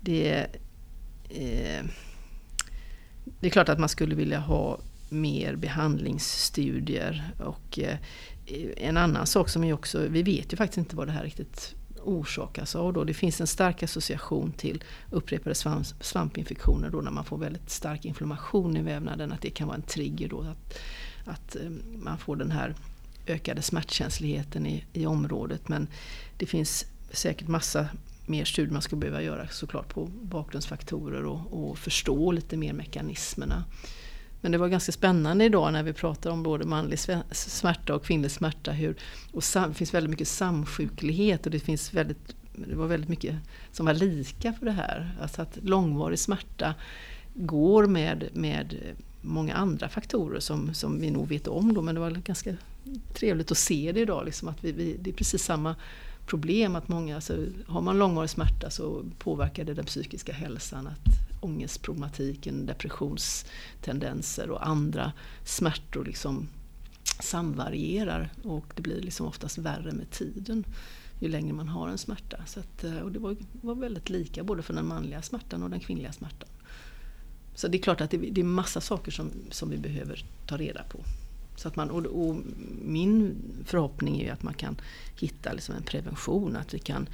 det, 0.00 0.46
det 3.40 3.46
är 3.46 3.50
klart 3.50 3.68
att 3.68 3.78
man 3.78 3.88
skulle 3.88 4.14
vilja 4.14 4.38
ha 4.38 4.80
mer 5.10 5.56
behandlingsstudier. 5.56 7.32
Och 7.38 7.78
eh, 7.78 7.98
en 8.76 8.96
annan 8.96 9.26
sak 9.26 9.48
som 9.48 9.64
är 9.64 9.72
också, 9.72 10.06
vi 10.08 10.22
vet 10.22 10.52
ju 10.52 10.56
faktiskt 10.56 10.78
inte 10.78 10.96
vad 10.96 11.08
det 11.08 11.12
här 11.12 11.24
riktigt 11.24 11.74
orsakas 12.04 12.76
av. 12.76 12.92
Då. 12.92 13.04
Det 13.04 13.14
finns 13.14 13.40
en 13.40 13.46
stark 13.46 13.82
association 13.82 14.52
till 14.52 14.84
upprepade 15.10 15.54
svamp, 15.54 15.86
svampinfektioner 16.00 16.90
då 16.90 17.00
när 17.00 17.10
man 17.10 17.24
får 17.24 17.38
väldigt 17.38 17.70
stark 17.70 18.04
inflammation 18.04 18.76
i 18.76 18.82
vävnaden. 18.82 19.32
Att 19.32 19.40
det 19.40 19.50
kan 19.50 19.68
vara 19.68 19.76
en 19.76 19.82
trigger 19.82 20.28
då 20.28 20.40
att, 20.40 20.78
att 21.24 21.56
eh, 21.56 21.70
man 21.96 22.18
får 22.18 22.36
den 22.36 22.50
här 22.50 22.74
ökade 23.26 23.62
smärtkänsligheten 23.62 24.66
i, 24.66 24.84
i 24.92 25.06
området. 25.06 25.68
Men 25.68 25.88
det 26.36 26.46
finns 26.46 26.86
säkert 27.12 27.48
massa 27.48 27.88
mer 28.26 28.44
studier 28.44 28.72
man 28.72 28.82
skulle 28.82 29.00
behöva 29.00 29.22
göra 29.22 29.48
såklart 29.48 29.88
på 29.88 30.06
bakgrundsfaktorer 30.22 31.24
och, 31.24 31.40
och 31.70 31.78
förstå 31.78 32.32
lite 32.32 32.56
mer 32.56 32.72
mekanismerna. 32.72 33.64
Men 34.40 34.52
det 34.52 34.58
var 34.58 34.68
ganska 34.68 34.92
spännande 34.92 35.44
idag 35.44 35.72
när 35.72 35.82
vi 35.82 35.92
pratar 35.92 36.30
om 36.30 36.42
både 36.42 36.64
manlig 36.64 36.98
smärta 37.30 37.94
och 37.94 38.04
kvinnlig 38.04 38.30
smärta. 38.30 38.72
Hur, 38.72 38.96
och 39.32 39.42
det 39.54 39.74
finns 39.74 39.94
väldigt 39.94 40.10
mycket 40.10 40.28
samsjuklighet 40.28 41.46
och 41.46 41.52
det 41.52 41.60
finns 41.60 41.94
väldigt 41.94 42.36
det 42.68 42.74
var 42.74 42.86
väldigt 42.86 43.10
mycket 43.10 43.36
som 43.72 43.86
var 43.86 43.94
lika 43.94 44.52
för 44.52 44.66
det 44.66 44.72
här. 44.72 45.10
Alltså 45.22 45.42
att 45.42 45.58
långvarig 45.62 46.18
smärta 46.18 46.74
går 47.34 47.86
med, 47.86 48.28
med 48.32 48.76
många 49.20 49.54
andra 49.54 49.88
faktorer 49.88 50.40
som, 50.40 50.74
som 50.74 51.00
vi 51.00 51.10
nog 51.10 51.28
vet 51.28 51.48
om 51.48 51.74
då, 51.74 51.82
men 51.82 51.94
det 51.94 52.00
var 52.00 52.10
ganska 52.10 52.54
trevligt 53.14 53.50
att 53.50 53.58
se 53.58 53.92
det 53.92 54.00
idag. 54.00 54.24
Liksom 54.24 54.48
att 54.48 54.64
vi, 54.64 54.72
vi, 54.72 54.96
det 55.00 55.10
är 55.10 55.14
precis 55.14 55.44
samma 55.44 55.76
problem. 56.26 56.76
att 56.76 56.88
många, 56.88 57.14
alltså, 57.14 57.46
Har 57.66 57.80
man 57.80 57.98
långvarig 57.98 58.30
smärta 58.30 58.70
så 58.70 59.04
påverkar 59.18 59.64
det 59.64 59.74
den 59.74 59.84
psykiska 59.84 60.32
hälsan. 60.32 60.86
Att 60.86 61.29
ångestproblematiken, 61.40 62.66
depressionstendenser 62.66 64.50
och 64.50 64.66
andra 64.66 65.12
smärtor 65.44 66.04
liksom 66.04 66.48
samvarierar. 67.20 68.32
Och 68.42 68.66
det 68.74 68.82
blir 68.82 69.00
liksom 69.00 69.26
oftast 69.26 69.58
värre 69.58 69.92
med 69.92 70.10
tiden 70.10 70.64
ju 71.20 71.28
längre 71.28 71.52
man 71.52 71.68
har 71.68 71.88
en 71.88 71.98
smärta. 71.98 72.36
Så 72.46 72.60
att, 72.60 72.84
eh, 72.84 72.98
och 72.98 73.12
det 73.12 73.18
var, 73.18 73.36
var 73.52 73.74
väldigt 73.74 74.10
lika 74.10 74.44
både 74.44 74.62
för 74.62 74.74
den 74.74 74.86
manliga 74.86 75.22
smärtan 75.22 75.62
och 75.62 75.70
den 75.70 75.80
kvinnliga 75.80 76.12
smärtan. 76.12 76.48
Så 77.54 77.68
det 77.68 77.78
är 77.78 77.82
klart 77.82 78.00
att 78.00 78.10
det, 78.10 78.16
det 78.16 78.40
är 78.40 78.44
massa 78.44 78.80
saker 78.80 79.12
som, 79.12 79.30
som 79.50 79.70
vi 79.70 79.76
behöver 79.78 80.24
ta 80.46 80.56
reda 80.56 80.82
på. 80.82 81.00
Så 81.56 81.68
att 81.68 81.76
man, 81.76 81.90
och, 81.90 82.06
och 82.06 82.36
min 82.82 83.36
förhoppning 83.64 84.20
är 84.20 84.32
att 84.32 84.42
man 84.42 84.54
kan 84.54 84.76
hitta 85.20 85.52
liksom 85.52 85.74
en 85.74 85.82
prevention, 85.82 86.56
att 86.56 86.74
vi 86.74 86.78
kan 86.78 87.02
eh, 87.02 87.08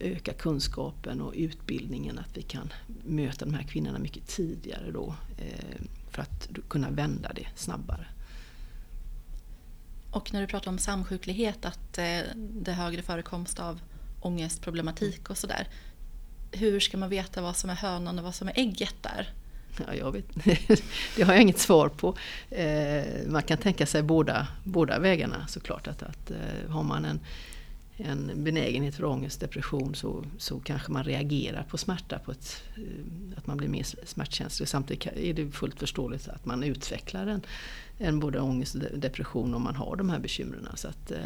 öka 0.00 0.32
kunskapen 0.32 1.20
och 1.20 1.32
utbildningen, 1.36 2.18
att 2.18 2.36
vi 2.36 2.42
kan 2.42 2.72
möta 3.04 3.44
de 3.44 3.54
här 3.54 3.62
kvinnorna 3.62 3.98
mycket 3.98 4.26
tidigare 4.26 4.90
då 4.90 5.14
eh, 5.38 5.80
för 6.10 6.22
att 6.22 6.48
kunna 6.68 6.90
vända 6.90 7.32
det 7.32 7.46
snabbare. 7.54 8.06
Och 10.10 10.32
när 10.32 10.40
du 10.40 10.46
pratar 10.46 10.70
om 10.70 10.78
samsjuklighet, 10.78 11.64
att 11.64 11.98
eh, 11.98 12.20
det 12.34 12.70
är 12.70 12.72
högre 12.72 13.02
förekomst 13.02 13.60
av 13.60 13.80
ångestproblematik 14.20 15.30
och 15.30 15.38
sådär. 15.38 15.68
Hur 16.52 16.80
ska 16.80 16.98
man 16.98 17.08
veta 17.08 17.42
vad 17.42 17.56
som 17.56 17.70
är 17.70 17.74
hönan 17.74 18.18
och 18.18 18.24
vad 18.24 18.34
som 18.34 18.48
är 18.48 18.58
ägget 18.58 18.94
där? 19.02 19.32
Ja, 19.86 19.94
jag 19.94 20.12
vet. 20.12 20.24
det 21.16 21.22
har 21.22 21.32
jag 21.32 21.42
inget 21.42 21.58
svar 21.58 21.88
på. 21.88 22.16
Eh, 22.50 23.04
man 23.26 23.42
kan 23.42 23.58
tänka 23.58 23.86
sig 23.86 24.02
båda, 24.02 24.46
båda 24.64 24.98
vägarna 24.98 25.46
såklart. 25.48 25.88
Att, 25.88 26.02
att 26.02 26.30
eh, 26.30 26.70
har 26.70 26.82
man 26.82 27.04
en, 27.04 27.20
en 27.98 28.44
benägenhet 28.44 28.94
för 28.94 29.04
ångest, 29.04 29.40
depression 29.40 29.94
så, 29.94 30.24
så 30.38 30.60
kanske 30.60 30.92
man 30.92 31.04
reagerar 31.04 31.62
på 31.62 31.78
smärta 31.78 32.18
på 32.18 32.30
ett, 32.30 32.62
eh, 32.76 33.38
att 33.38 33.46
man 33.46 33.56
blir 33.56 33.68
mer 33.68 33.86
smärtkänslig. 34.04 34.68
Samtidigt 34.68 35.06
är 35.06 35.34
det 35.34 35.50
fullt 35.50 35.78
förståeligt 35.78 36.28
att 36.28 36.46
man 36.46 36.64
utvecklar 36.64 37.26
en, 37.26 37.42
en 37.98 38.20
både 38.20 38.40
ångest 38.40 38.74
och 38.74 38.98
depression 38.98 39.54
om 39.54 39.62
man 39.62 39.74
har 39.74 39.96
de 39.96 40.10
här 40.10 40.18
bekymren. 40.18 40.68
Så 40.74 40.88
att, 40.88 41.10
eh, 41.10 41.18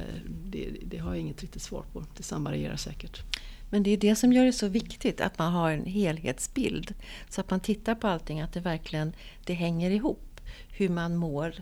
det, 0.44 0.76
det 0.82 0.98
har 0.98 1.10
jag 1.10 1.20
inget 1.20 1.42
riktigt 1.42 1.62
svar 1.62 1.84
på. 1.92 2.04
Det 2.16 2.22
samvarierar 2.22 2.76
säkert. 2.76 3.22
Men 3.70 3.82
det 3.82 3.90
är 3.90 3.96
det 3.96 4.16
som 4.16 4.32
gör 4.32 4.44
det 4.44 4.52
så 4.52 4.68
viktigt 4.68 5.20
att 5.20 5.38
man 5.38 5.52
har 5.52 5.70
en 5.70 5.86
helhetsbild. 5.86 6.94
Så 7.28 7.40
att 7.40 7.50
man 7.50 7.60
tittar 7.60 7.94
på 7.94 8.06
allting, 8.06 8.40
att 8.40 8.52
det 8.52 8.60
verkligen 8.60 9.12
det 9.44 9.54
hänger 9.54 9.90
ihop. 9.90 10.40
Hur 10.68 10.88
man 10.88 11.16
mår 11.16 11.54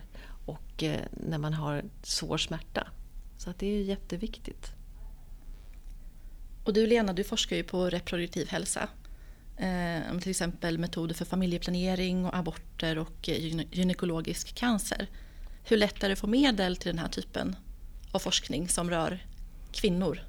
och 0.45 0.83
eh, 0.83 0.99
när 1.11 1.37
man 1.37 1.53
har 1.53 1.83
svår 2.03 2.37
smärta. 2.37 2.87
Så 3.37 3.49
att 3.49 3.59
det 3.59 3.67
är 3.67 3.83
jätteviktigt. 3.83 4.73
Och 6.63 6.73
du 6.73 6.87
Lena, 6.87 7.13
du 7.13 7.23
forskar 7.23 7.55
ju 7.55 7.63
på 7.63 7.89
reproduktiv 7.89 8.49
hälsa. 8.49 8.87
Eh, 9.57 10.19
till 10.19 10.29
exempel 10.29 10.77
metoder 10.77 11.15
för 11.15 11.25
familjeplanering 11.25 12.25
och 12.25 12.35
aborter 12.35 12.97
och 12.97 13.29
eh, 13.29 13.65
gynekologisk 13.71 14.55
cancer. 14.55 15.07
Hur 15.63 15.77
lätt 15.77 16.03
är 16.03 16.09
det 16.09 16.13
att 16.13 16.19
få 16.19 16.27
medel 16.27 16.77
till 16.77 16.87
den 16.87 16.99
här 16.99 17.07
typen 17.07 17.55
av 18.11 18.19
forskning 18.19 18.69
som 18.69 18.89
rör 18.89 19.25
kvinnor? 19.71 20.19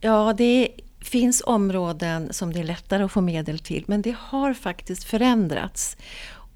Ja, 0.00 0.34
det 0.38 0.68
finns 1.00 1.42
områden 1.46 2.32
som 2.32 2.52
det 2.52 2.60
är 2.60 2.64
lättare 2.64 3.02
att 3.02 3.12
få 3.12 3.20
medel 3.20 3.58
till 3.58 3.84
men 3.86 4.02
det 4.02 4.16
har 4.18 4.54
faktiskt 4.54 5.04
förändrats. 5.04 5.96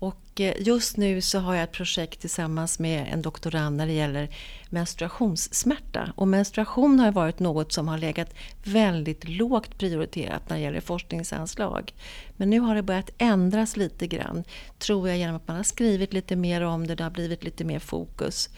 Och 0.01 0.41
eh, 0.41 0.55
just 0.59 0.97
nu 0.97 1.21
så 1.21 1.39
har 1.39 1.55
jag 1.55 1.65
ett 1.65 1.73
projekt 1.73 2.21
tillsammans 2.21 2.79
med 2.79 3.09
en 3.13 3.23
doktorand 3.23 3.77
när 3.77 3.87
det 3.87 3.93
gäller 3.93 4.29
menstruationssmärta. 4.71 6.13
Och 6.17 6.29
menstruation 6.29 7.01
har 7.01 7.13
varit 7.13 7.39
något 7.39 7.73
som 7.73 7.89
har 7.89 7.99
legat 7.99 8.35
väldigt 8.65 9.29
lågt 9.29 9.79
prioriterat 9.79 10.49
när 10.49 10.57
det 10.57 10.63
gäller 10.63 10.81
forskningsanslag. 10.81 11.95
Men 12.37 12.51
nu 12.51 12.61
har 12.61 12.75
det 12.75 12.83
börjat 12.83 13.11
ändras 13.19 13.77
lite 13.77 14.07
grann, 14.07 14.45
tror 14.79 15.09
jag 15.09 15.19
genom 15.19 15.37
att 15.37 15.49
man 15.49 15.57
har 15.57 15.65
skrivit 15.65 16.13
lite 16.13 16.37
mer 16.37 16.61
om 16.61 16.87
det, 16.87 16.95
det 16.95 17.05
har 17.05 17.11
blivit 17.11 17.45
lite 17.45 17.65
mer 17.65 17.79
fokus. 17.79 18.49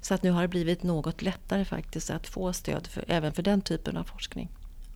Så 0.00 0.14
att 0.14 0.22
nu 0.22 0.30
har 0.30 0.42
det 0.42 0.48
blivit 0.48 0.82
något 0.82 1.22
lättare 1.22 1.64
faktiskt 1.64 2.10
att 2.10 2.26
få 2.26 2.52
stöd 2.52 2.86
för, 2.86 3.04
även 3.08 3.32
för 3.32 3.42
den 3.42 3.60
typen 3.60 3.96
av 3.96 4.04
forskning. 4.04 4.48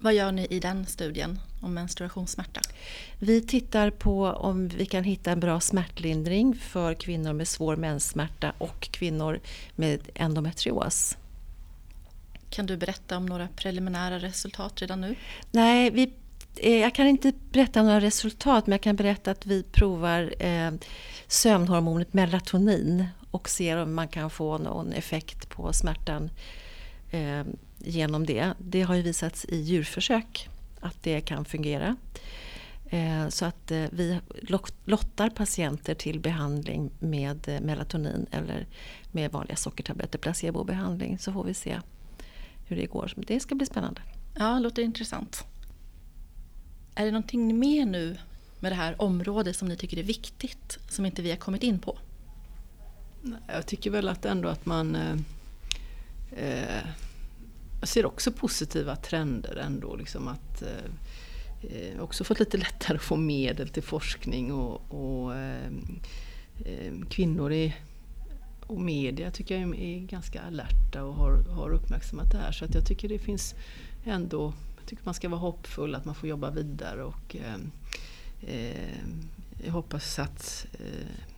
Vad 0.05 0.15
gör 0.15 0.33
ni 0.33 0.47
i 0.51 0.61
den 0.61 0.87
studien 0.87 1.39
om 1.61 1.75
menstruationssmärta? 1.75 2.61
Vi 3.19 3.43
tittar 3.43 3.91
på 3.91 4.27
om 4.27 4.69
vi 4.69 4.87
kan 4.87 5.05
hitta 5.05 5.33
en 5.33 5.41
bra 5.41 5.61
smärtlindring 5.61 6.55
för 6.55 6.95
kvinnor 6.95 7.33
med 7.33 7.49
svår 7.49 7.77
menssmärta 7.77 8.53
och 8.59 8.81
kvinnor 8.81 9.41
med 9.77 10.01
endometrios. 10.15 11.17
Kan 12.51 12.67
du 12.67 12.77
berätta 12.77 13.17
om 13.17 13.27
några 13.27 13.49
preliminära 13.57 14.19
resultat 14.19 14.81
redan 14.83 15.01
nu? 15.01 15.15
Nej, 15.51 15.91
vi, 15.91 16.13
eh, 16.57 16.81
jag 16.81 16.95
kan 16.95 17.07
inte 17.07 17.33
berätta 17.53 17.83
några 17.83 18.01
resultat 18.01 18.67
men 18.67 18.73
jag 18.73 18.81
kan 18.81 18.97
berätta 18.97 19.31
att 19.31 19.47
vi 19.47 19.63
provar 19.63 20.35
eh, 20.39 20.73
sömnhormonet 21.27 22.15
melatonin 22.15 23.07
och 23.31 23.49
ser 23.49 23.77
om 23.77 23.95
man 23.95 24.09
kan 24.09 24.31
få 24.31 24.59
någon 24.59 24.93
effekt 24.93 25.49
på 25.49 25.73
smärtan 25.73 26.31
eh, 27.11 27.45
genom 27.85 28.27
det. 28.27 28.53
Det 28.59 28.83
har 28.83 28.95
ju 28.95 29.03
visats 29.03 29.45
i 29.49 29.61
djurförsök 29.61 30.49
att 30.81 31.03
det 31.03 31.21
kan 31.21 31.45
fungera. 31.45 31.97
Eh, 32.87 33.29
så 33.29 33.45
att 33.45 33.71
eh, 33.71 33.85
vi 33.93 34.21
lottar 34.85 35.31
patienter 35.31 35.95
till 35.95 36.21
behandling 36.21 36.91
med 36.99 37.49
eh, 37.49 37.61
melatonin 37.61 38.27
eller 38.31 38.67
med 39.13 39.33
vanliga 39.33 39.57
sockertabletter, 39.57 40.19
placebobehandling, 40.19 41.19
så 41.19 41.33
får 41.33 41.45
vi 41.45 41.55
se 41.55 41.81
hur 42.67 42.77
det 42.77 42.87
går. 42.87 43.13
Det 43.17 43.41
ska 43.41 43.55
bli 43.55 43.67
spännande. 43.67 44.03
Ja, 44.39 44.59
låter 44.59 44.83
intressant. 44.83 45.45
Är 46.95 47.05
det 47.05 47.11
någonting 47.11 47.59
mer 47.59 47.87
nu 47.87 48.17
med 48.61 48.73
det 48.73 48.77
här 48.77 49.03
området 49.03 49.57
som 49.57 49.69
ni 49.69 49.77
tycker 49.77 49.99
är 49.99 50.03
viktigt, 50.03 50.79
som 50.89 51.07
inte 51.07 51.23
vi 51.23 51.31
har 51.31 51.37
kommit 51.37 51.63
in 51.63 51.79
på? 51.79 51.99
Jag 53.47 53.67
tycker 53.67 53.91
väl 53.91 54.09
att 54.09 54.25
ändå 54.25 54.49
att 54.49 54.67
man 54.67 54.97
eh, 56.37 56.87
jag 57.85 57.89
ser 57.89 58.07
också 58.07 58.33
positiva 58.33 58.97
trender 58.97 59.57
ändå. 59.57 59.97
Liksom 59.97 60.29
att, 60.29 60.63
eh, 60.63 60.85
eh, 61.63 62.01
också 62.01 62.25
fått 62.25 62.39
lite 62.39 62.57
lättare 62.57 62.97
att 62.97 63.03
få 63.03 63.17
medel 63.17 63.69
till 63.69 63.83
forskning 63.83 64.53
och, 64.53 64.83
och 64.89 65.35
eh, 65.35 65.67
eh 66.65 66.93
kvinnor 67.09 67.53
i, 67.53 67.75
och 68.67 68.81
media 68.81 69.31
tycker 69.31 69.61
jag 69.61 69.79
är 69.79 69.99
ganska 69.99 70.43
alerta 70.43 71.05
och 71.05 71.15
har, 71.15 71.33
har 71.33 71.71
uppmärksammat 71.71 72.31
det 72.31 72.39
här. 72.39 72.53
Så 72.53 72.65
att 72.65 72.75
jag 72.75 72.87
tycker 72.87 73.09
det 73.09 73.19
finns 73.19 73.55
ändå, 74.05 74.53
jag 74.81 74.87
tycker 74.87 75.05
man 75.05 75.15
ska 75.15 75.29
vara 75.29 75.41
hoppfull 75.41 75.95
att 75.95 76.05
man 76.05 76.15
får 76.15 76.29
jobba 76.29 76.51
vidare 76.51 77.05
och 77.05 77.37
eh, 77.37 77.55
eh 78.55 78.99
jag 79.65 79.73
hoppas 79.73 80.19
att 80.19 80.67
eh, 80.73 81.34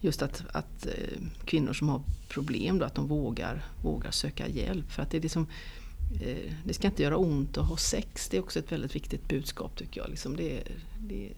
just 0.00 0.22
att, 0.22 0.42
att 0.52 0.86
eh, 0.86 1.18
kvinnor 1.44 1.72
som 1.72 1.88
har 1.88 2.02
problem 2.28 2.78
då, 2.78 2.84
att 2.84 2.94
de 2.94 3.06
vågar, 3.06 3.64
vågar 3.82 4.10
söka 4.10 4.48
hjälp. 4.48 4.92
För 4.92 5.02
att 5.02 5.10
det, 5.10 5.16
är 5.16 5.22
liksom, 5.22 5.46
eh, 6.20 6.52
det 6.64 6.74
ska 6.74 6.86
inte 6.86 7.02
göra 7.02 7.16
ont 7.16 7.58
att 7.58 7.66
ha 7.66 7.76
sex. 7.76 8.28
Det 8.28 8.36
är 8.36 8.40
också 8.40 8.58
ett 8.58 8.72
väldigt 8.72 8.94
viktigt 8.94 9.28
budskap 9.28 9.76
tycker 9.76 10.00
jag. 10.00 10.10
Liksom 10.10 10.36
det, 10.36 10.62
det, 11.00 11.32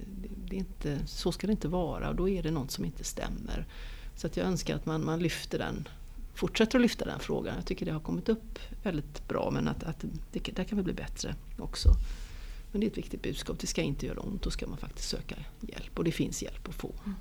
det, 0.49 0.57
är 0.57 0.59
inte, 0.59 0.99
så 1.07 1.33
ska 1.33 1.47
det 1.47 1.51
inte 1.51 1.69
vara 1.69 2.09
och 2.09 2.17
då 2.17 2.29
är 2.29 2.43
det 2.43 2.51
något 2.51 2.71
som 2.71 2.85
inte 2.85 3.05
stämmer. 3.05 3.67
Så 4.17 4.27
att 4.27 4.37
jag 4.37 4.47
önskar 4.47 4.77
att 4.77 4.87
man, 4.87 5.05
man 5.05 5.21
lyfter 5.21 5.59
den, 5.59 5.89
fortsätter 6.35 6.79
att 6.79 6.83
lyfta 6.83 7.05
den 7.05 7.21
frågan. 7.21 7.55
Jag 7.57 7.67
tycker 7.67 7.87
det 7.87 7.93
har 7.93 8.01
kommit 8.01 8.29
upp 8.29 8.59
väldigt 8.83 9.29
bra 9.29 9.51
men 9.51 9.69
att, 9.69 9.83
att 9.83 10.05
det, 10.33 10.57
där 10.57 10.65
kan 10.65 10.79
vi 10.79 10.85
bli 10.85 10.95
bättre 10.95 11.35
också. 11.59 11.89
Men 12.73 12.81
det 12.81 12.87
är 12.87 12.91
ett 12.91 12.99
viktigt 12.99 13.23
budskap. 13.23 13.59
Det 13.59 13.67
ska 13.67 13.83
inte 13.83 14.07
göra 14.07 14.21
ont. 14.21 14.43
Då 14.43 14.51
ska 14.51 14.67
man 14.67 14.79
faktiskt 14.79 15.09
söka 15.09 15.35
hjälp 15.61 15.99
och 15.99 16.05
det 16.05 16.13
finns 16.13 16.43
hjälp 16.43 16.69
att 16.69 16.75
få. 16.75 16.95
Mm. 17.05 17.15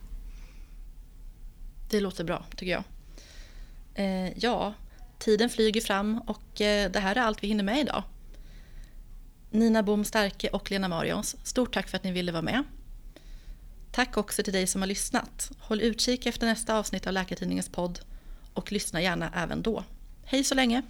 Det 1.90 2.00
låter 2.00 2.24
bra, 2.24 2.46
tycker 2.56 2.72
jag. 2.72 2.84
Eh, 3.96 4.38
ja, 4.38 4.74
tiden 5.20 5.50
flyger 5.50 5.82
fram 5.82 6.22
och 6.28 6.62
eh, 6.62 6.92
det 6.92 7.00
här 7.00 7.16
är 7.16 7.22
allt 7.22 7.44
vi 7.44 7.48
hinner 7.48 7.64
med 7.64 7.80
idag. 7.80 8.04
Nina 9.52 9.84
Bom 9.84 10.06
Starke 10.06 10.50
och 10.50 10.72
Lena 10.72 10.88
Marions, 10.88 11.36
stort 11.44 11.74
tack 11.74 11.90
för 11.90 11.98
att 11.98 12.04
ni 12.04 12.12
ville 12.12 12.32
vara 12.32 12.42
med. 12.42 12.64
Tack 13.92 14.18
också 14.18 14.44
till 14.44 14.54
dig 14.54 14.68
som 14.68 14.82
har 14.82 14.88
lyssnat. 14.88 15.52
Håll 15.60 15.82
utkik 15.82 16.26
efter 16.26 16.48
nästa 16.48 16.78
avsnitt 16.78 17.08
av 17.08 17.14
Läkartidningens 17.14 17.70
podd 17.70 18.00
och 18.54 18.72
lyssna 18.72 19.02
gärna 19.02 19.32
även 19.36 19.62
då. 19.62 19.84
Hej 20.24 20.44
så 20.44 20.56
länge! 20.56 20.84